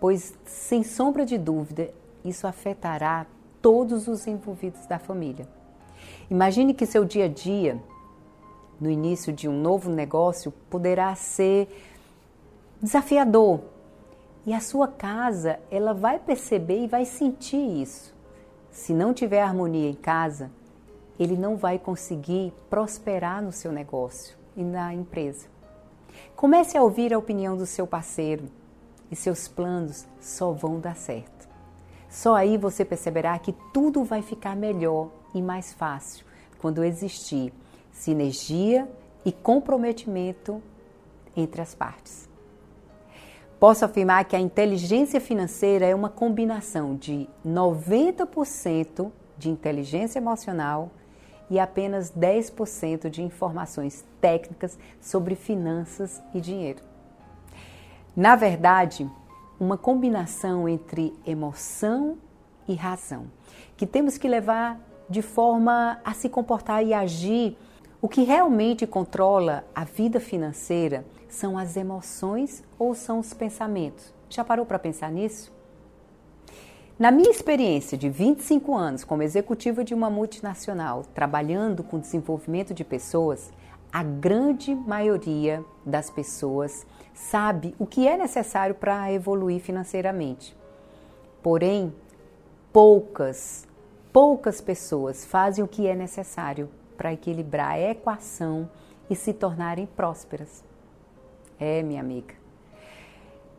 pois, 0.00 0.34
sem 0.44 0.82
sombra 0.82 1.26
de 1.26 1.36
dúvida, 1.36 1.90
isso 2.24 2.46
afetará 2.46 3.26
todos 3.60 4.08
os 4.08 4.26
envolvidos 4.26 4.86
da 4.86 4.98
família. 4.98 5.48
Imagine 6.30 6.74
que 6.74 6.86
seu 6.86 7.04
dia 7.04 7.26
a 7.26 7.28
dia, 7.28 7.80
no 8.80 8.90
início 8.90 9.32
de 9.32 9.48
um 9.48 9.60
novo 9.60 9.90
negócio, 9.90 10.52
poderá 10.70 11.14
ser 11.14 11.68
desafiador. 12.80 13.60
E 14.46 14.52
a 14.52 14.60
sua 14.60 14.86
casa, 14.86 15.58
ela 15.70 15.94
vai 15.94 16.18
perceber 16.18 16.84
e 16.84 16.86
vai 16.86 17.04
sentir 17.04 17.80
isso. 17.80 18.14
Se 18.70 18.92
não 18.92 19.14
tiver 19.14 19.40
harmonia 19.40 19.88
em 19.88 19.94
casa, 19.94 20.50
ele 21.18 21.36
não 21.36 21.56
vai 21.56 21.78
conseguir 21.78 22.52
prosperar 22.68 23.42
no 23.42 23.52
seu 23.52 23.72
negócio 23.72 24.36
e 24.56 24.62
na 24.62 24.92
empresa. 24.92 25.53
Comece 26.36 26.76
a 26.76 26.82
ouvir 26.82 27.12
a 27.12 27.18
opinião 27.18 27.56
do 27.56 27.66
seu 27.66 27.86
parceiro 27.86 28.44
e 29.10 29.16
seus 29.16 29.48
planos 29.48 30.06
só 30.20 30.52
vão 30.52 30.80
dar 30.80 30.96
certo. 30.96 31.48
Só 32.08 32.34
aí 32.34 32.56
você 32.56 32.84
perceberá 32.84 33.38
que 33.38 33.54
tudo 33.72 34.04
vai 34.04 34.22
ficar 34.22 34.54
melhor 34.54 35.10
e 35.34 35.42
mais 35.42 35.72
fácil 35.72 36.24
quando 36.58 36.84
existir 36.84 37.52
sinergia 37.92 38.88
e 39.24 39.32
comprometimento 39.32 40.62
entre 41.36 41.60
as 41.60 41.74
partes. 41.74 42.28
Posso 43.58 43.84
afirmar 43.84 44.24
que 44.26 44.36
a 44.36 44.40
inteligência 44.40 45.20
financeira 45.20 45.86
é 45.86 45.94
uma 45.94 46.08
combinação 46.08 46.94
de 46.96 47.28
90% 47.46 49.10
de 49.38 49.50
inteligência 49.50 50.18
emocional 50.18 50.90
e 51.50 51.58
apenas 51.58 52.10
10% 52.10 53.08
de 53.10 53.22
informações 53.22 54.04
técnicas 54.20 54.78
sobre 55.00 55.34
finanças 55.34 56.22
e 56.34 56.40
dinheiro. 56.40 56.82
Na 58.16 58.36
verdade, 58.36 59.10
uma 59.58 59.76
combinação 59.76 60.68
entre 60.68 61.12
emoção 61.26 62.16
e 62.66 62.74
razão, 62.74 63.26
que 63.76 63.86
temos 63.86 64.16
que 64.16 64.28
levar 64.28 64.80
de 65.08 65.22
forma 65.22 66.00
a 66.04 66.14
se 66.14 66.28
comportar 66.28 66.84
e 66.84 66.94
agir. 66.94 67.56
O 68.00 68.08
que 68.08 68.22
realmente 68.22 68.86
controla 68.86 69.64
a 69.74 69.84
vida 69.84 70.20
financeira 70.20 71.04
são 71.28 71.58
as 71.58 71.76
emoções 71.76 72.62
ou 72.78 72.94
são 72.94 73.18
os 73.18 73.34
pensamentos? 73.34 74.12
Já 74.28 74.44
parou 74.44 74.64
para 74.64 74.78
pensar 74.78 75.10
nisso? 75.10 75.52
Na 76.96 77.10
minha 77.10 77.30
experiência 77.30 77.98
de 77.98 78.08
25 78.08 78.72
anos 78.72 79.02
como 79.02 79.20
executiva 79.20 79.82
de 79.82 79.92
uma 79.92 80.08
multinacional, 80.08 81.02
trabalhando 81.12 81.82
com 81.82 81.98
desenvolvimento 81.98 82.72
de 82.72 82.84
pessoas, 82.84 83.52
a 83.92 84.04
grande 84.04 84.72
maioria 84.76 85.64
das 85.84 86.08
pessoas 86.08 86.86
sabe 87.12 87.74
o 87.80 87.86
que 87.86 88.06
é 88.06 88.16
necessário 88.16 88.76
para 88.76 89.12
evoluir 89.12 89.60
financeiramente. 89.60 90.56
Porém, 91.42 91.92
poucas, 92.72 93.66
poucas 94.12 94.60
pessoas 94.60 95.24
fazem 95.24 95.64
o 95.64 95.68
que 95.68 95.88
é 95.88 95.96
necessário 95.96 96.70
para 96.96 97.12
equilibrar 97.12 97.72
a 97.72 97.90
equação 97.90 98.70
e 99.10 99.16
se 99.16 99.32
tornarem 99.32 99.84
prósperas. 99.84 100.62
É, 101.58 101.82
minha 101.82 102.00
amiga. 102.00 102.36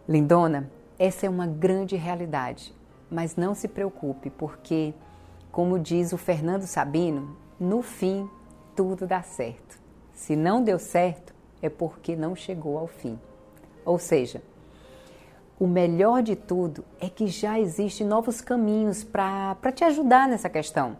Lindona, 0.08 0.71
essa 0.98 1.26
é 1.26 1.30
uma 1.30 1.45
grande 1.45 1.98
realidade 1.98 2.74
mas 3.15 3.38
não 3.38 3.56
se 3.56 3.69
preocupe, 3.69 4.30
porque, 4.30 4.93
como 5.49 5.80
diz 5.80 6.12
o 6.12 6.17
Fernando 6.17 6.63
Sabino, 6.63 7.38
no 7.58 7.82
fim 7.82 8.30
tudo 8.75 9.08
dá 9.08 9.21
certo. 9.21 9.80
Se 10.13 10.36
não 10.36 10.62
deu 10.62 10.78
certo, 10.78 11.34
é 11.62 11.69
porque 11.69 12.13
não 12.13 12.36
chegou 12.36 12.78
ao 12.78 12.88
fim. 12.88 13.17
Ou 13.86 13.97
seja, 13.97 14.43
o 15.58 15.65
melhor 15.65 16.21
de 16.21 16.36
tudo 16.36 16.84
é 16.99 17.08
que 17.08 17.28
já 17.28 17.58
existem 17.58 18.06
novos 18.06 18.41
caminhos 18.41 19.01
para 19.01 19.71
te 19.73 19.86
ajudar 19.86 20.28
nessa 20.28 20.49
questão. 20.49 20.97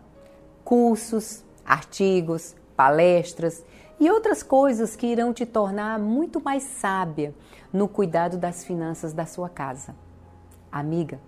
Cursos, 0.64 1.44
artigos, 1.66 2.56
palestras 2.78 3.62
e 4.00 4.10
outras 4.10 4.42
coisas 4.42 4.96
que 4.96 5.08
irão 5.08 5.34
te 5.34 5.46
tornar 5.46 6.00
muito 6.00 6.42
mais 6.42 6.64
sábia 6.64 7.36
no 7.74 7.90
cuidado 7.90 8.38
das 8.38 8.64
finanças 8.64 9.12
da 9.12 9.26
sua 9.26 9.50
casa. 9.50 9.94
Amiga, 10.72 11.20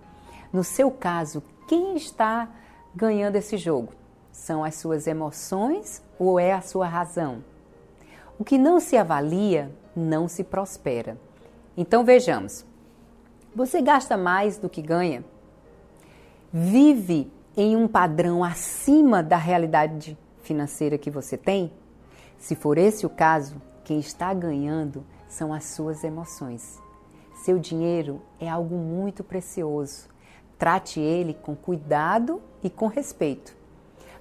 no 0.52 0.64
seu 0.64 0.90
caso, 0.90 1.42
quem 1.66 1.96
está 1.96 2.48
ganhando 2.94 3.36
esse 3.36 3.56
jogo? 3.56 3.92
São 4.32 4.64
as 4.64 4.76
suas 4.76 5.06
emoções 5.06 6.02
ou 6.18 6.40
é 6.40 6.52
a 6.52 6.60
sua 6.60 6.86
razão? 6.86 7.44
O 8.38 8.44
que 8.44 8.56
não 8.56 8.80
se 8.80 8.96
avalia 8.96 9.70
não 9.94 10.28
se 10.28 10.44
prospera. 10.44 11.18
Então 11.76 12.04
vejamos: 12.04 12.64
você 13.54 13.82
gasta 13.82 14.16
mais 14.16 14.56
do 14.56 14.68
que 14.68 14.80
ganha? 14.80 15.24
Vive 16.52 17.30
em 17.56 17.76
um 17.76 17.86
padrão 17.86 18.42
acima 18.42 19.22
da 19.22 19.36
realidade 19.36 20.16
financeira 20.42 20.96
que 20.96 21.10
você 21.10 21.36
tem? 21.36 21.72
Se 22.38 22.54
for 22.54 22.78
esse 22.78 23.04
o 23.04 23.10
caso, 23.10 23.60
quem 23.84 23.98
está 23.98 24.32
ganhando 24.32 25.04
são 25.28 25.52
as 25.52 25.64
suas 25.64 26.04
emoções. 26.04 26.80
Seu 27.44 27.58
dinheiro 27.58 28.22
é 28.40 28.48
algo 28.48 28.76
muito 28.76 29.22
precioso 29.22 30.08
Trate 30.58 30.98
ele 30.98 31.34
com 31.34 31.54
cuidado 31.54 32.42
e 32.62 32.68
com 32.68 32.86
respeito. 32.88 33.56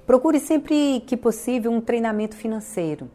Procure 0.05 0.39
sempre 0.39 1.01
que 1.05 1.17
possível 1.17 1.71
um 1.71 1.81
treinamento 1.81 2.35
financeiro. 2.35 3.09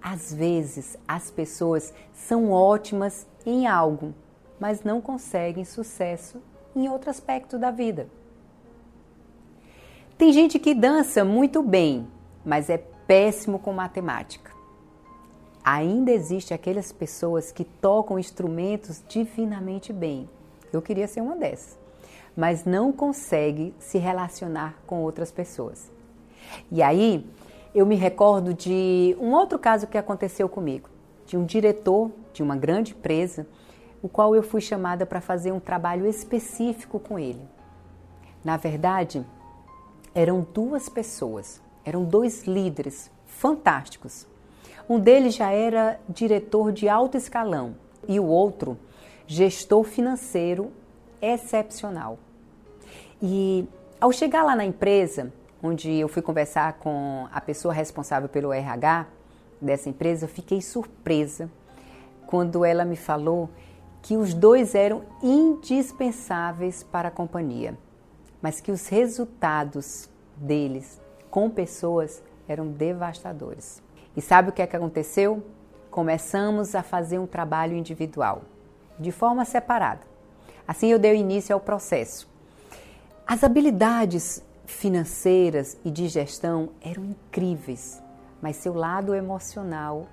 Às 0.00 0.32
vezes, 0.32 0.96
as 1.06 1.30
pessoas 1.30 1.92
são 2.14 2.50
ótimas 2.50 3.26
em 3.44 3.66
algo, 3.66 4.14
mas 4.58 4.82
não 4.82 5.00
conseguem 5.00 5.64
sucesso 5.64 6.40
em 6.74 6.88
outro 6.88 7.10
aspecto 7.10 7.58
da 7.58 7.70
vida. 7.70 8.08
Tem 10.16 10.32
gente 10.32 10.58
que 10.58 10.74
dança 10.74 11.24
muito 11.24 11.62
bem, 11.62 12.06
mas 12.44 12.70
é 12.70 12.78
péssimo 12.78 13.58
com 13.58 13.72
matemática. 13.72 14.52
Ainda 15.64 16.10
existe 16.10 16.54
aquelas 16.54 16.92
pessoas 16.92 17.52
que 17.52 17.64
tocam 17.64 18.18
instrumentos 18.18 19.02
divinamente 19.08 19.92
bem, 19.92 20.28
Eu 20.72 20.80
queria 20.80 21.06
ser 21.06 21.20
uma 21.20 21.36
dessas. 21.36 21.81
Mas 22.36 22.64
não 22.64 22.92
consegue 22.92 23.74
se 23.78 23.98
relacionar 23.98 24.80
com 24.86 25.02
outras 25.02 25.30
pessoas. 25.30 25.90
E 26.70 26.82
aí, 26.82 27.26
eu 27.74 27.86
me 27.86 27.96
recordo 27.96 28.52
de 28.52 29.16
um 29.18 29.32
outro 29.32 29.58
caso 29.58 29.86
que 29.86 29.96
aconteceu 29.96 30.48
comigo, 30.48 30.88
de 31.26 31.36
um 31.36 31.44
diretor 31.44 32.10
de 32.32 32.42
uma 32.42 32.56
grande 32.56 32.92
empresa, 32.92 33.46
o 34.02 34.08
qual 34.08 34.34
eu 34.34 34.42
fui 34.42 34.60
chamada 34.60 35.06
para 35.06 35.20
fazer 35.20 35.52
um 35.52 35.60
trabalho 35.60 36.06
específico 36.06 36.98
com 36.98 37.18
ele. 37.18 37.46
Na 38.44 38.56
verdade, 38.56 39.24
eram 40.14 40.46
duas 40.52 40.88
pessoas, 40.88 41.62
eram 41.84 42.04
dois 42.04 42.44
líderes 42.44 43.10
fantásticos. 43.24 44.26
Um 44.88 44.98
deles 44.98 45.34
já 45.34 45.50
era 45.52 45.98
diretor 46.08 46.72
de 46.72 46.88
alto 46.88 47.16
escalão 47.16 47.76
e 48.08 48.18
o 48.18 48.26
outro, 48.26 48.76
gestor 49.26 49.84
financeiro 49.84 50.72
excepcional. 51.22 52.18
E 53.22 53.66
ao 54.00 54.12
chegar 54.12 54.42
lá 54.42 54.56
na 54.56 54.64
empresa, 54.64 55.32
onde 55.62 55.94
eu 55.94 56.08
fui 56.08 56.20
conversar 56.20 56.74
com 56.74 57.28
a 57.32 57.40
pessoa 57.40 57.72
responsável 57.72 58.28
pelo 58.28 58.52
RH 58.52 59.06
dessa 59.60 59.88
empresa, 59.88 60.24
eu 60.24 60.28
fiquei 60.28 60.60
surpresa 60.60 61.48
quando 62.26 62.64
ela 62.64 62.84
me 62.84 62.96
falou 62.96 63.48
que 64.02 64.16
os 64.16 64.34
dois 64.34 64.74
eram 64.74 65.02
indispensáveis 65.22 66.82
para 66.82 67.08
a 67.08 67.12
companhia, 67.12 67.78
mas 68.42 68.60
que 68.60 68.72
os 68.72 68.88
resultados 68.88 70.10
deles 70.36 71.00
com 71.30 71.48
pessoas 71.48 72.20
eram 72.48 72.66
devastadores. 72.66 73.80
E 74.16 74.20
sabe 74.20 74.48
o 74.48 74.52
que 74.52 74.60
é 74.60 74.66
que 74.66 74.76
aconteceu? 74.76 75.44
Começamos 75.90 76.74
a 76.74 76.82
fazer 76.82 77.18
um 77.18 77.26
trabalho 77.26 77.76
individual, 77.76 78.42
de 78.98 79.12
forma 79.12 79.44
separada. 79.44 80.11
Assim 80.66 80.88
eu 80.88 80.98
dei 80.98 81.16
início 81.16 81.54
ao 81.54 81.60
processo. 81.60 82.28
As 83.26 83.44
habilidades 83.44 84.42
financeiras 84.66 85.76
e 85.84 85.90
de 85.90 86.08
gestão 86.08 86.70
eram 86.80 87.04
incríveis, 87.04 88.02
mas 88.40 88.56
seu 88.56 88.74
lado 88.74 89.14
emocional 89.14 90.06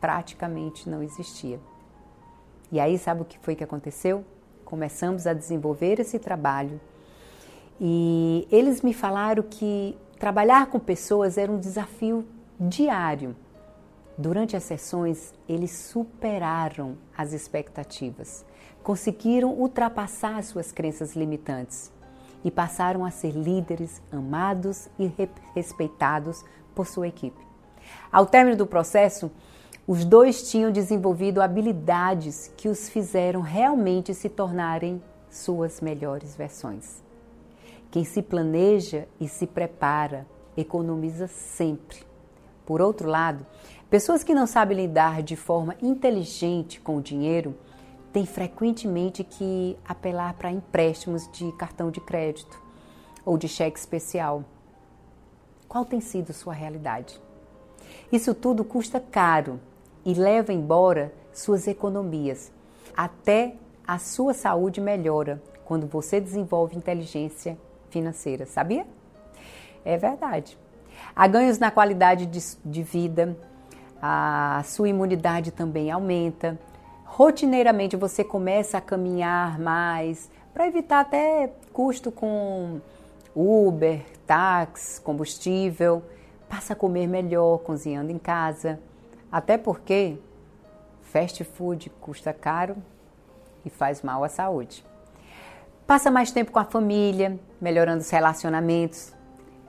praticamente 0.00 0.88
não 0.88 1.02
existia. 1.02 1.60
E 2.70 2.80
aí, 2.80 2.98
sabe 2.98 3.22
o 3.22 3.24
que 3.24 3.38
foi 3.38 3.54
que 3.54 3.64
aconteceu? 3.64 4.24
Começamos 4.64 5.26
a 5.26 5.32
desenvolver 5.32 6.00
esse 6.00 6.18
trabalho 6.18 6.80
e 7.80 8.48
eles 8.50 8.82
me 8.82 8.92
falaram 8.92 9.42
que 9.42 9.96
trabalhar 10.18 10.66
com 10.66 10.78
pessoas 10.78 11.38
era 11.38 11.50
um 11.50 11.58
desafio 11.58 12.26
diário. 12.58 13.36
Durante 14.18 14.56
as 14.56 14.64
sessões, 14.64 15.34
eles 15.48 15.70
superaram 15.72 16.96
as 17.16 17.32
expectativas, 17.32 18.44
conseguiram 18.86 19.52
ultrapassar 19.52 20.44
suas 20.44 20.70
crenças 20.70 21.16
limitantes 21.16 21.90
e 22.44 22.52
passaram 22.52 23.04
a 23.04 23.10
ser 23.10 23.32
líderes 23.32 24.00
amados 24.12 24.88
e 24.96 25.10
respeitados 25.56 26.44
por 26.72 26.86
sua 26.86 27.08
equipe. 27.08 27.44
Ao 28.12 28.24
término 28.24 28.56
do 28.56 28.64
processo, 28.64 29.28
os 29.88 30.04
dois 30.04 30.48
tinham 30.48 30.70
desenvolvido 30.70 31.42
habilidades 31.42 32.52
que 32.56 32.68
os 32.68 32.88
fizeram 32.88 33.40
realmente 33.40 34.14
se 34.14 34.28
tornarem 34.28 35.02
suas 35.28 35.80
melhores 35.80 36.36
versões. 36.36 37.02
Quem 37.90 38.04
se 38.04 38.22
planeja 38.22 39.08
e 39.18 39.26
se 39.26 39.48
prepara 39.48 40.28
economiza 40.56 41.26
sempre. 41.26 41.98
Por 42.64 42.80
outro 42.80 43.08
lado, 43.08 43.44
pessoas 43.90 44.22
que 44.22 44.32
não 44.32 44.46
sabem 44.46 44.76
lidar 44.76 45.24
de 45.24 45.34
forma 45.34 45.74
inteligente 45.82 46.80
com 46.80 46.98
o 46.98 47.02
dinheiro 47.02 47.52
têm 48.16 48.24
frequentemente 48.24 49.22
que 49.22 49.76
apelar 49.86 50.32
para 50.32 50.50
empréstimos 50.50 51.30
de 51.32 51.52
cartão 51.52 51.90
de 51.90 52.00
crédito 52.00 52.58
ou 53.26 53.36
de 53.36 53.46
cheque 53.46 53.78
especial. 53.78 54.42
Qual 55.68 55.84
tem 55.84 56.00
sido 56.00 56.32
sua 56.32 56.54
realidade? 56.54 57.20
Isso 58.10 58.34
tudo 58.34 58.64
custa 58.64 58.98
caro 58.98 59.60
e 60.02 60.14
leva 60.14 60.50
embora 60.50 61.12
suas 61.30 61.68
economias. 61.68 62.50
Até 62.96 63.56
a 63.86 63.98
sua 63.98 64.32
saúde 64.32 64.80
melhora 64.80 65.42
quando 65.66 65.86
você 65.86 66.18
desenvolve 66.18 66.74
inteligência 66.74 67.58
financeira, 67.90 68.46
sabia? 68.46 68.86
É 69.84 69.98
verdade. 69.98 70.56
Há 71.14 71.26
ganhos 71.26 71.58
na 71.58 71.70
qualidade 71.70 72.24
de, 72.24 72.40
de 72.64 72.82
vida, 72.82 73.36
a 74.00 74.62
sua 74.64 74.88
imunidade 74.88 75.50
também 75.50 75.90
aumenta. 75.90 76.58
Rotineiramente 77.16 77.96
você 77.96 78.22
começa 78.22 78.76
a 78.76 78.80
caminhar 78.82 79.58
mais 79.58 80.30
para 80.52 80.66
evitar 80.66 81.00
até 81.00 81.50
custo 81.72 82.12
com 82.12 82.78
Uber, 83.34 84.04
táxi, 84.26 85.00
combustível. 85.00 86.02
Passa 86.46 86.74
a 86.74 86.76
comer 86.76 87.06
melhor 87.06 87.60
cozinhando 87.60 88.12
em 88.12 88.18
casa. 88.18 88.78
Até 89.32 89.56
porque 89.56 90.18
fast 91.00 91.42
food 91.42 91.88
custa 92.02 92.34
caro 92.34 92.76
e 93.64 93.70
faz 93.70 94.02
mal 94.02 94.22
à 94.22 94.28
saúde. 94.28 94.84
Passa 95.86 96.10
mais 96.10 96.30
tempo 96.30 96.52
com 96.52 96.58
a 96.58 96.66
família, 96.66 97.40
melhorando 97.58 98.02
os 98.02 98.10
relacionamentos. 98.10 99.14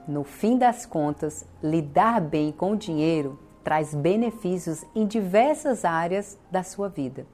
No 0.06 0.22
fim 0.22 0.58
das 0.58 0.84
contas, 0.84 1.46
lidar 1.62 2.20
bem 2.20 2.52
com 2.52 2.72
o 2.72 2.76
dinheiro 2.76 3.38
traz 3.64 3.94
benefícios 3.94 4.84
em 4.94 5.06
diversas 5.06 5.86
áreas 5.86 6.38
da 6.50 6.62
sua 6.62 6.90
vida 6.90 7.24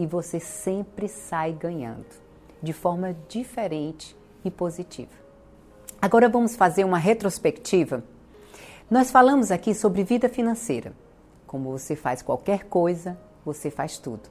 e 0.00 0.06
você 0.06 0.40
sempre 0.40 1.06
sai 1.08 1.52
ganhando, 1.52 2.06
de 2.62 2.72
forma 2.72 3.14
diferente 3.28 4.16
e 4.42 4.50
positiva. 4.50 5.12
Agora 6.00 6.26
vamos 6.26 6.56
fazer 6.56 6.84
uma 6.84 6.96
retrospectiva. 6.96 8.02
Nós 8.90 9.10
falamos 9.10 9.50
aqui 9.50 9.74
sobre 9.74 10.02
vida 10.02 10.26
financeira. 10.26 10.94
Como 11.46 11.70
você 11.70 11.94
faz 11.94 12.22
qualquer 12.22 12.64
coisa, 12.64 13.18
você 13.44 13.70
faz 13.70 13.98
tudo. 13.98 14.22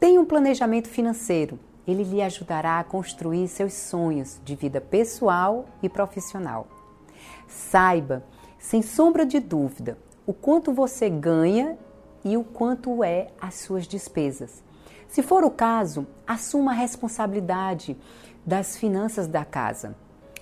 Tem 0.00 0.18
um 0.18 0.24
planejamento 0.24 0.88
financeiro. 0.88 1.58
Ele 1.86 2.04
lhe 2.04 2.22
ajudará 2.22 2.78
a 2.78 2.84
construir 2.84 3.48
seus 3.48 3.74
sonhos 3.74 4.40
de 4.42 4.56
vida 4.56 4.80
pessoal 4.80 5.66
e 5.82 5.90
profissional. 5.90 6.66
Saiba, 7.46 8.24
sem 8.58 8.80
sombra 8.80 9.26
de 9.26 9.40
dúvida, 9.40 9.98
o 10.26 10.32
quanto 10.32 10.72
você 10.72 11.10
ganha 11.10 11.76
e 12.24 12.34
o 12.34 12.44
quanto 12.44 13.04
é 13.04 13.28
as 13.38 13.56
suas 13.56 13.86
despesas. 13.86 14.62
Se 15.12 15.22
for 15.22 15.44
o 15.44 15.50
caso, 15.50 16.06
assuma 16.26 16.70
a 16.70 16.74
responsabilidade 16.74 17.98
das 18.46 18.78
finanças 18.78 19.26
da 19.26 19.44
casa, 19.44 19.94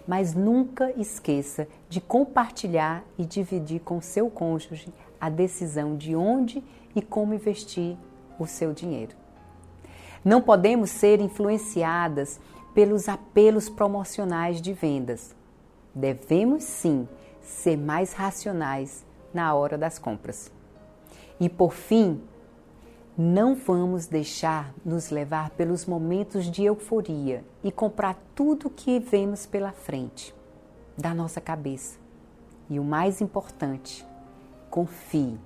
mas 0.07 0.33
nunca 0.33 0.93
esqueça 0.97 1.67
de 1.89 2.01
compartilhar 2.01 3.03
e 3.19 3.25
dividir 3.25 3.81
com 3.81 4.01
seu 4.01 4.31
cônjuge 4.31 4.95
a 5.21 5.29
decisão 5.29 5.97
de 5.97 6.15
onde 6.15 6.63
e 6.95 7.03
como 7.03 7.35
investir 7.35 7.97
o 8.39 8.47
seu 8.47 8.73
dinheiro. 8.73 9.17
Não 10.25 10.41
podemos 10.41 10.91
ser 10.91 11.21
influenciadas 11.21 12.39
pelos 12.73 13.09
apelos 13.09 13.69
promocionais 13.69 14.63
de 14.63 14.73
vendas. 14.73 15.35
Devemos 15.93 16.63
sim 16.63 17.09
ser 17.43 17.77
mais 17.77 18.13
racionais 18.13 19.05
na 19.35 19.53
hora 19.53 19.77
das 19.77 19.99
compras. 19.99 20.49
E 21.41 21.49
por 21.49 21.73
fim, 21.73 22.23
não 23.21 23.55
vamos 23.55 24.07
deixar 24.07 24.73
nos 24.83 25.11
levar 25.11 25.51
pelos 25.51 25.85
momentos 25.85 26.51
de 26.51 26.65
euforia 26.65 27.45
e 27.63 27.71
comprar 27.71 28.19
tudo 28.35 28.71
que 28.71 28.99
vemos 28.99 29.45
pela 29.45 29.73
frente 29.73 30.35
da 30.97 31.13
nossa 31.13 31.39
cabeça. 31.39 31.99
E 32.71 32.81
o 32.81 32.85
mais 32.85 33.21
importante, 33.21 34.07
Confie, 34.71 35.39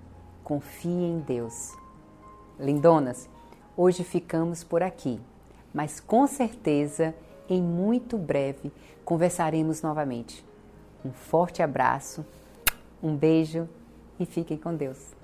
confie 0.44 0.88
em 0.88 1.18
Deus. 1.18 1.72
Lindonas, 2.60 3.28
hoje 3.76 4.04
ficamos 4.04 4.62
por 4.62 4.82
aqui, 4.82 5.18
mas 5.72 5.98
com 5.98 6.26
certeza 6.28 7.12
em 7.48 7.60
muito 7.60 8.16
breve 8.16 8.70
conversaremos 9.04 9.82
novamente. 9.82 10.44
Um 11.04 11.10
forte 11.10 11.60
abraço, 11.60 12.24
um 13.02 13.16
beijo 13.16 13.68
e 14.20 14.24
fiquem 14.26 14.58
com 14.58 14.76
Deus. 14.76 15.14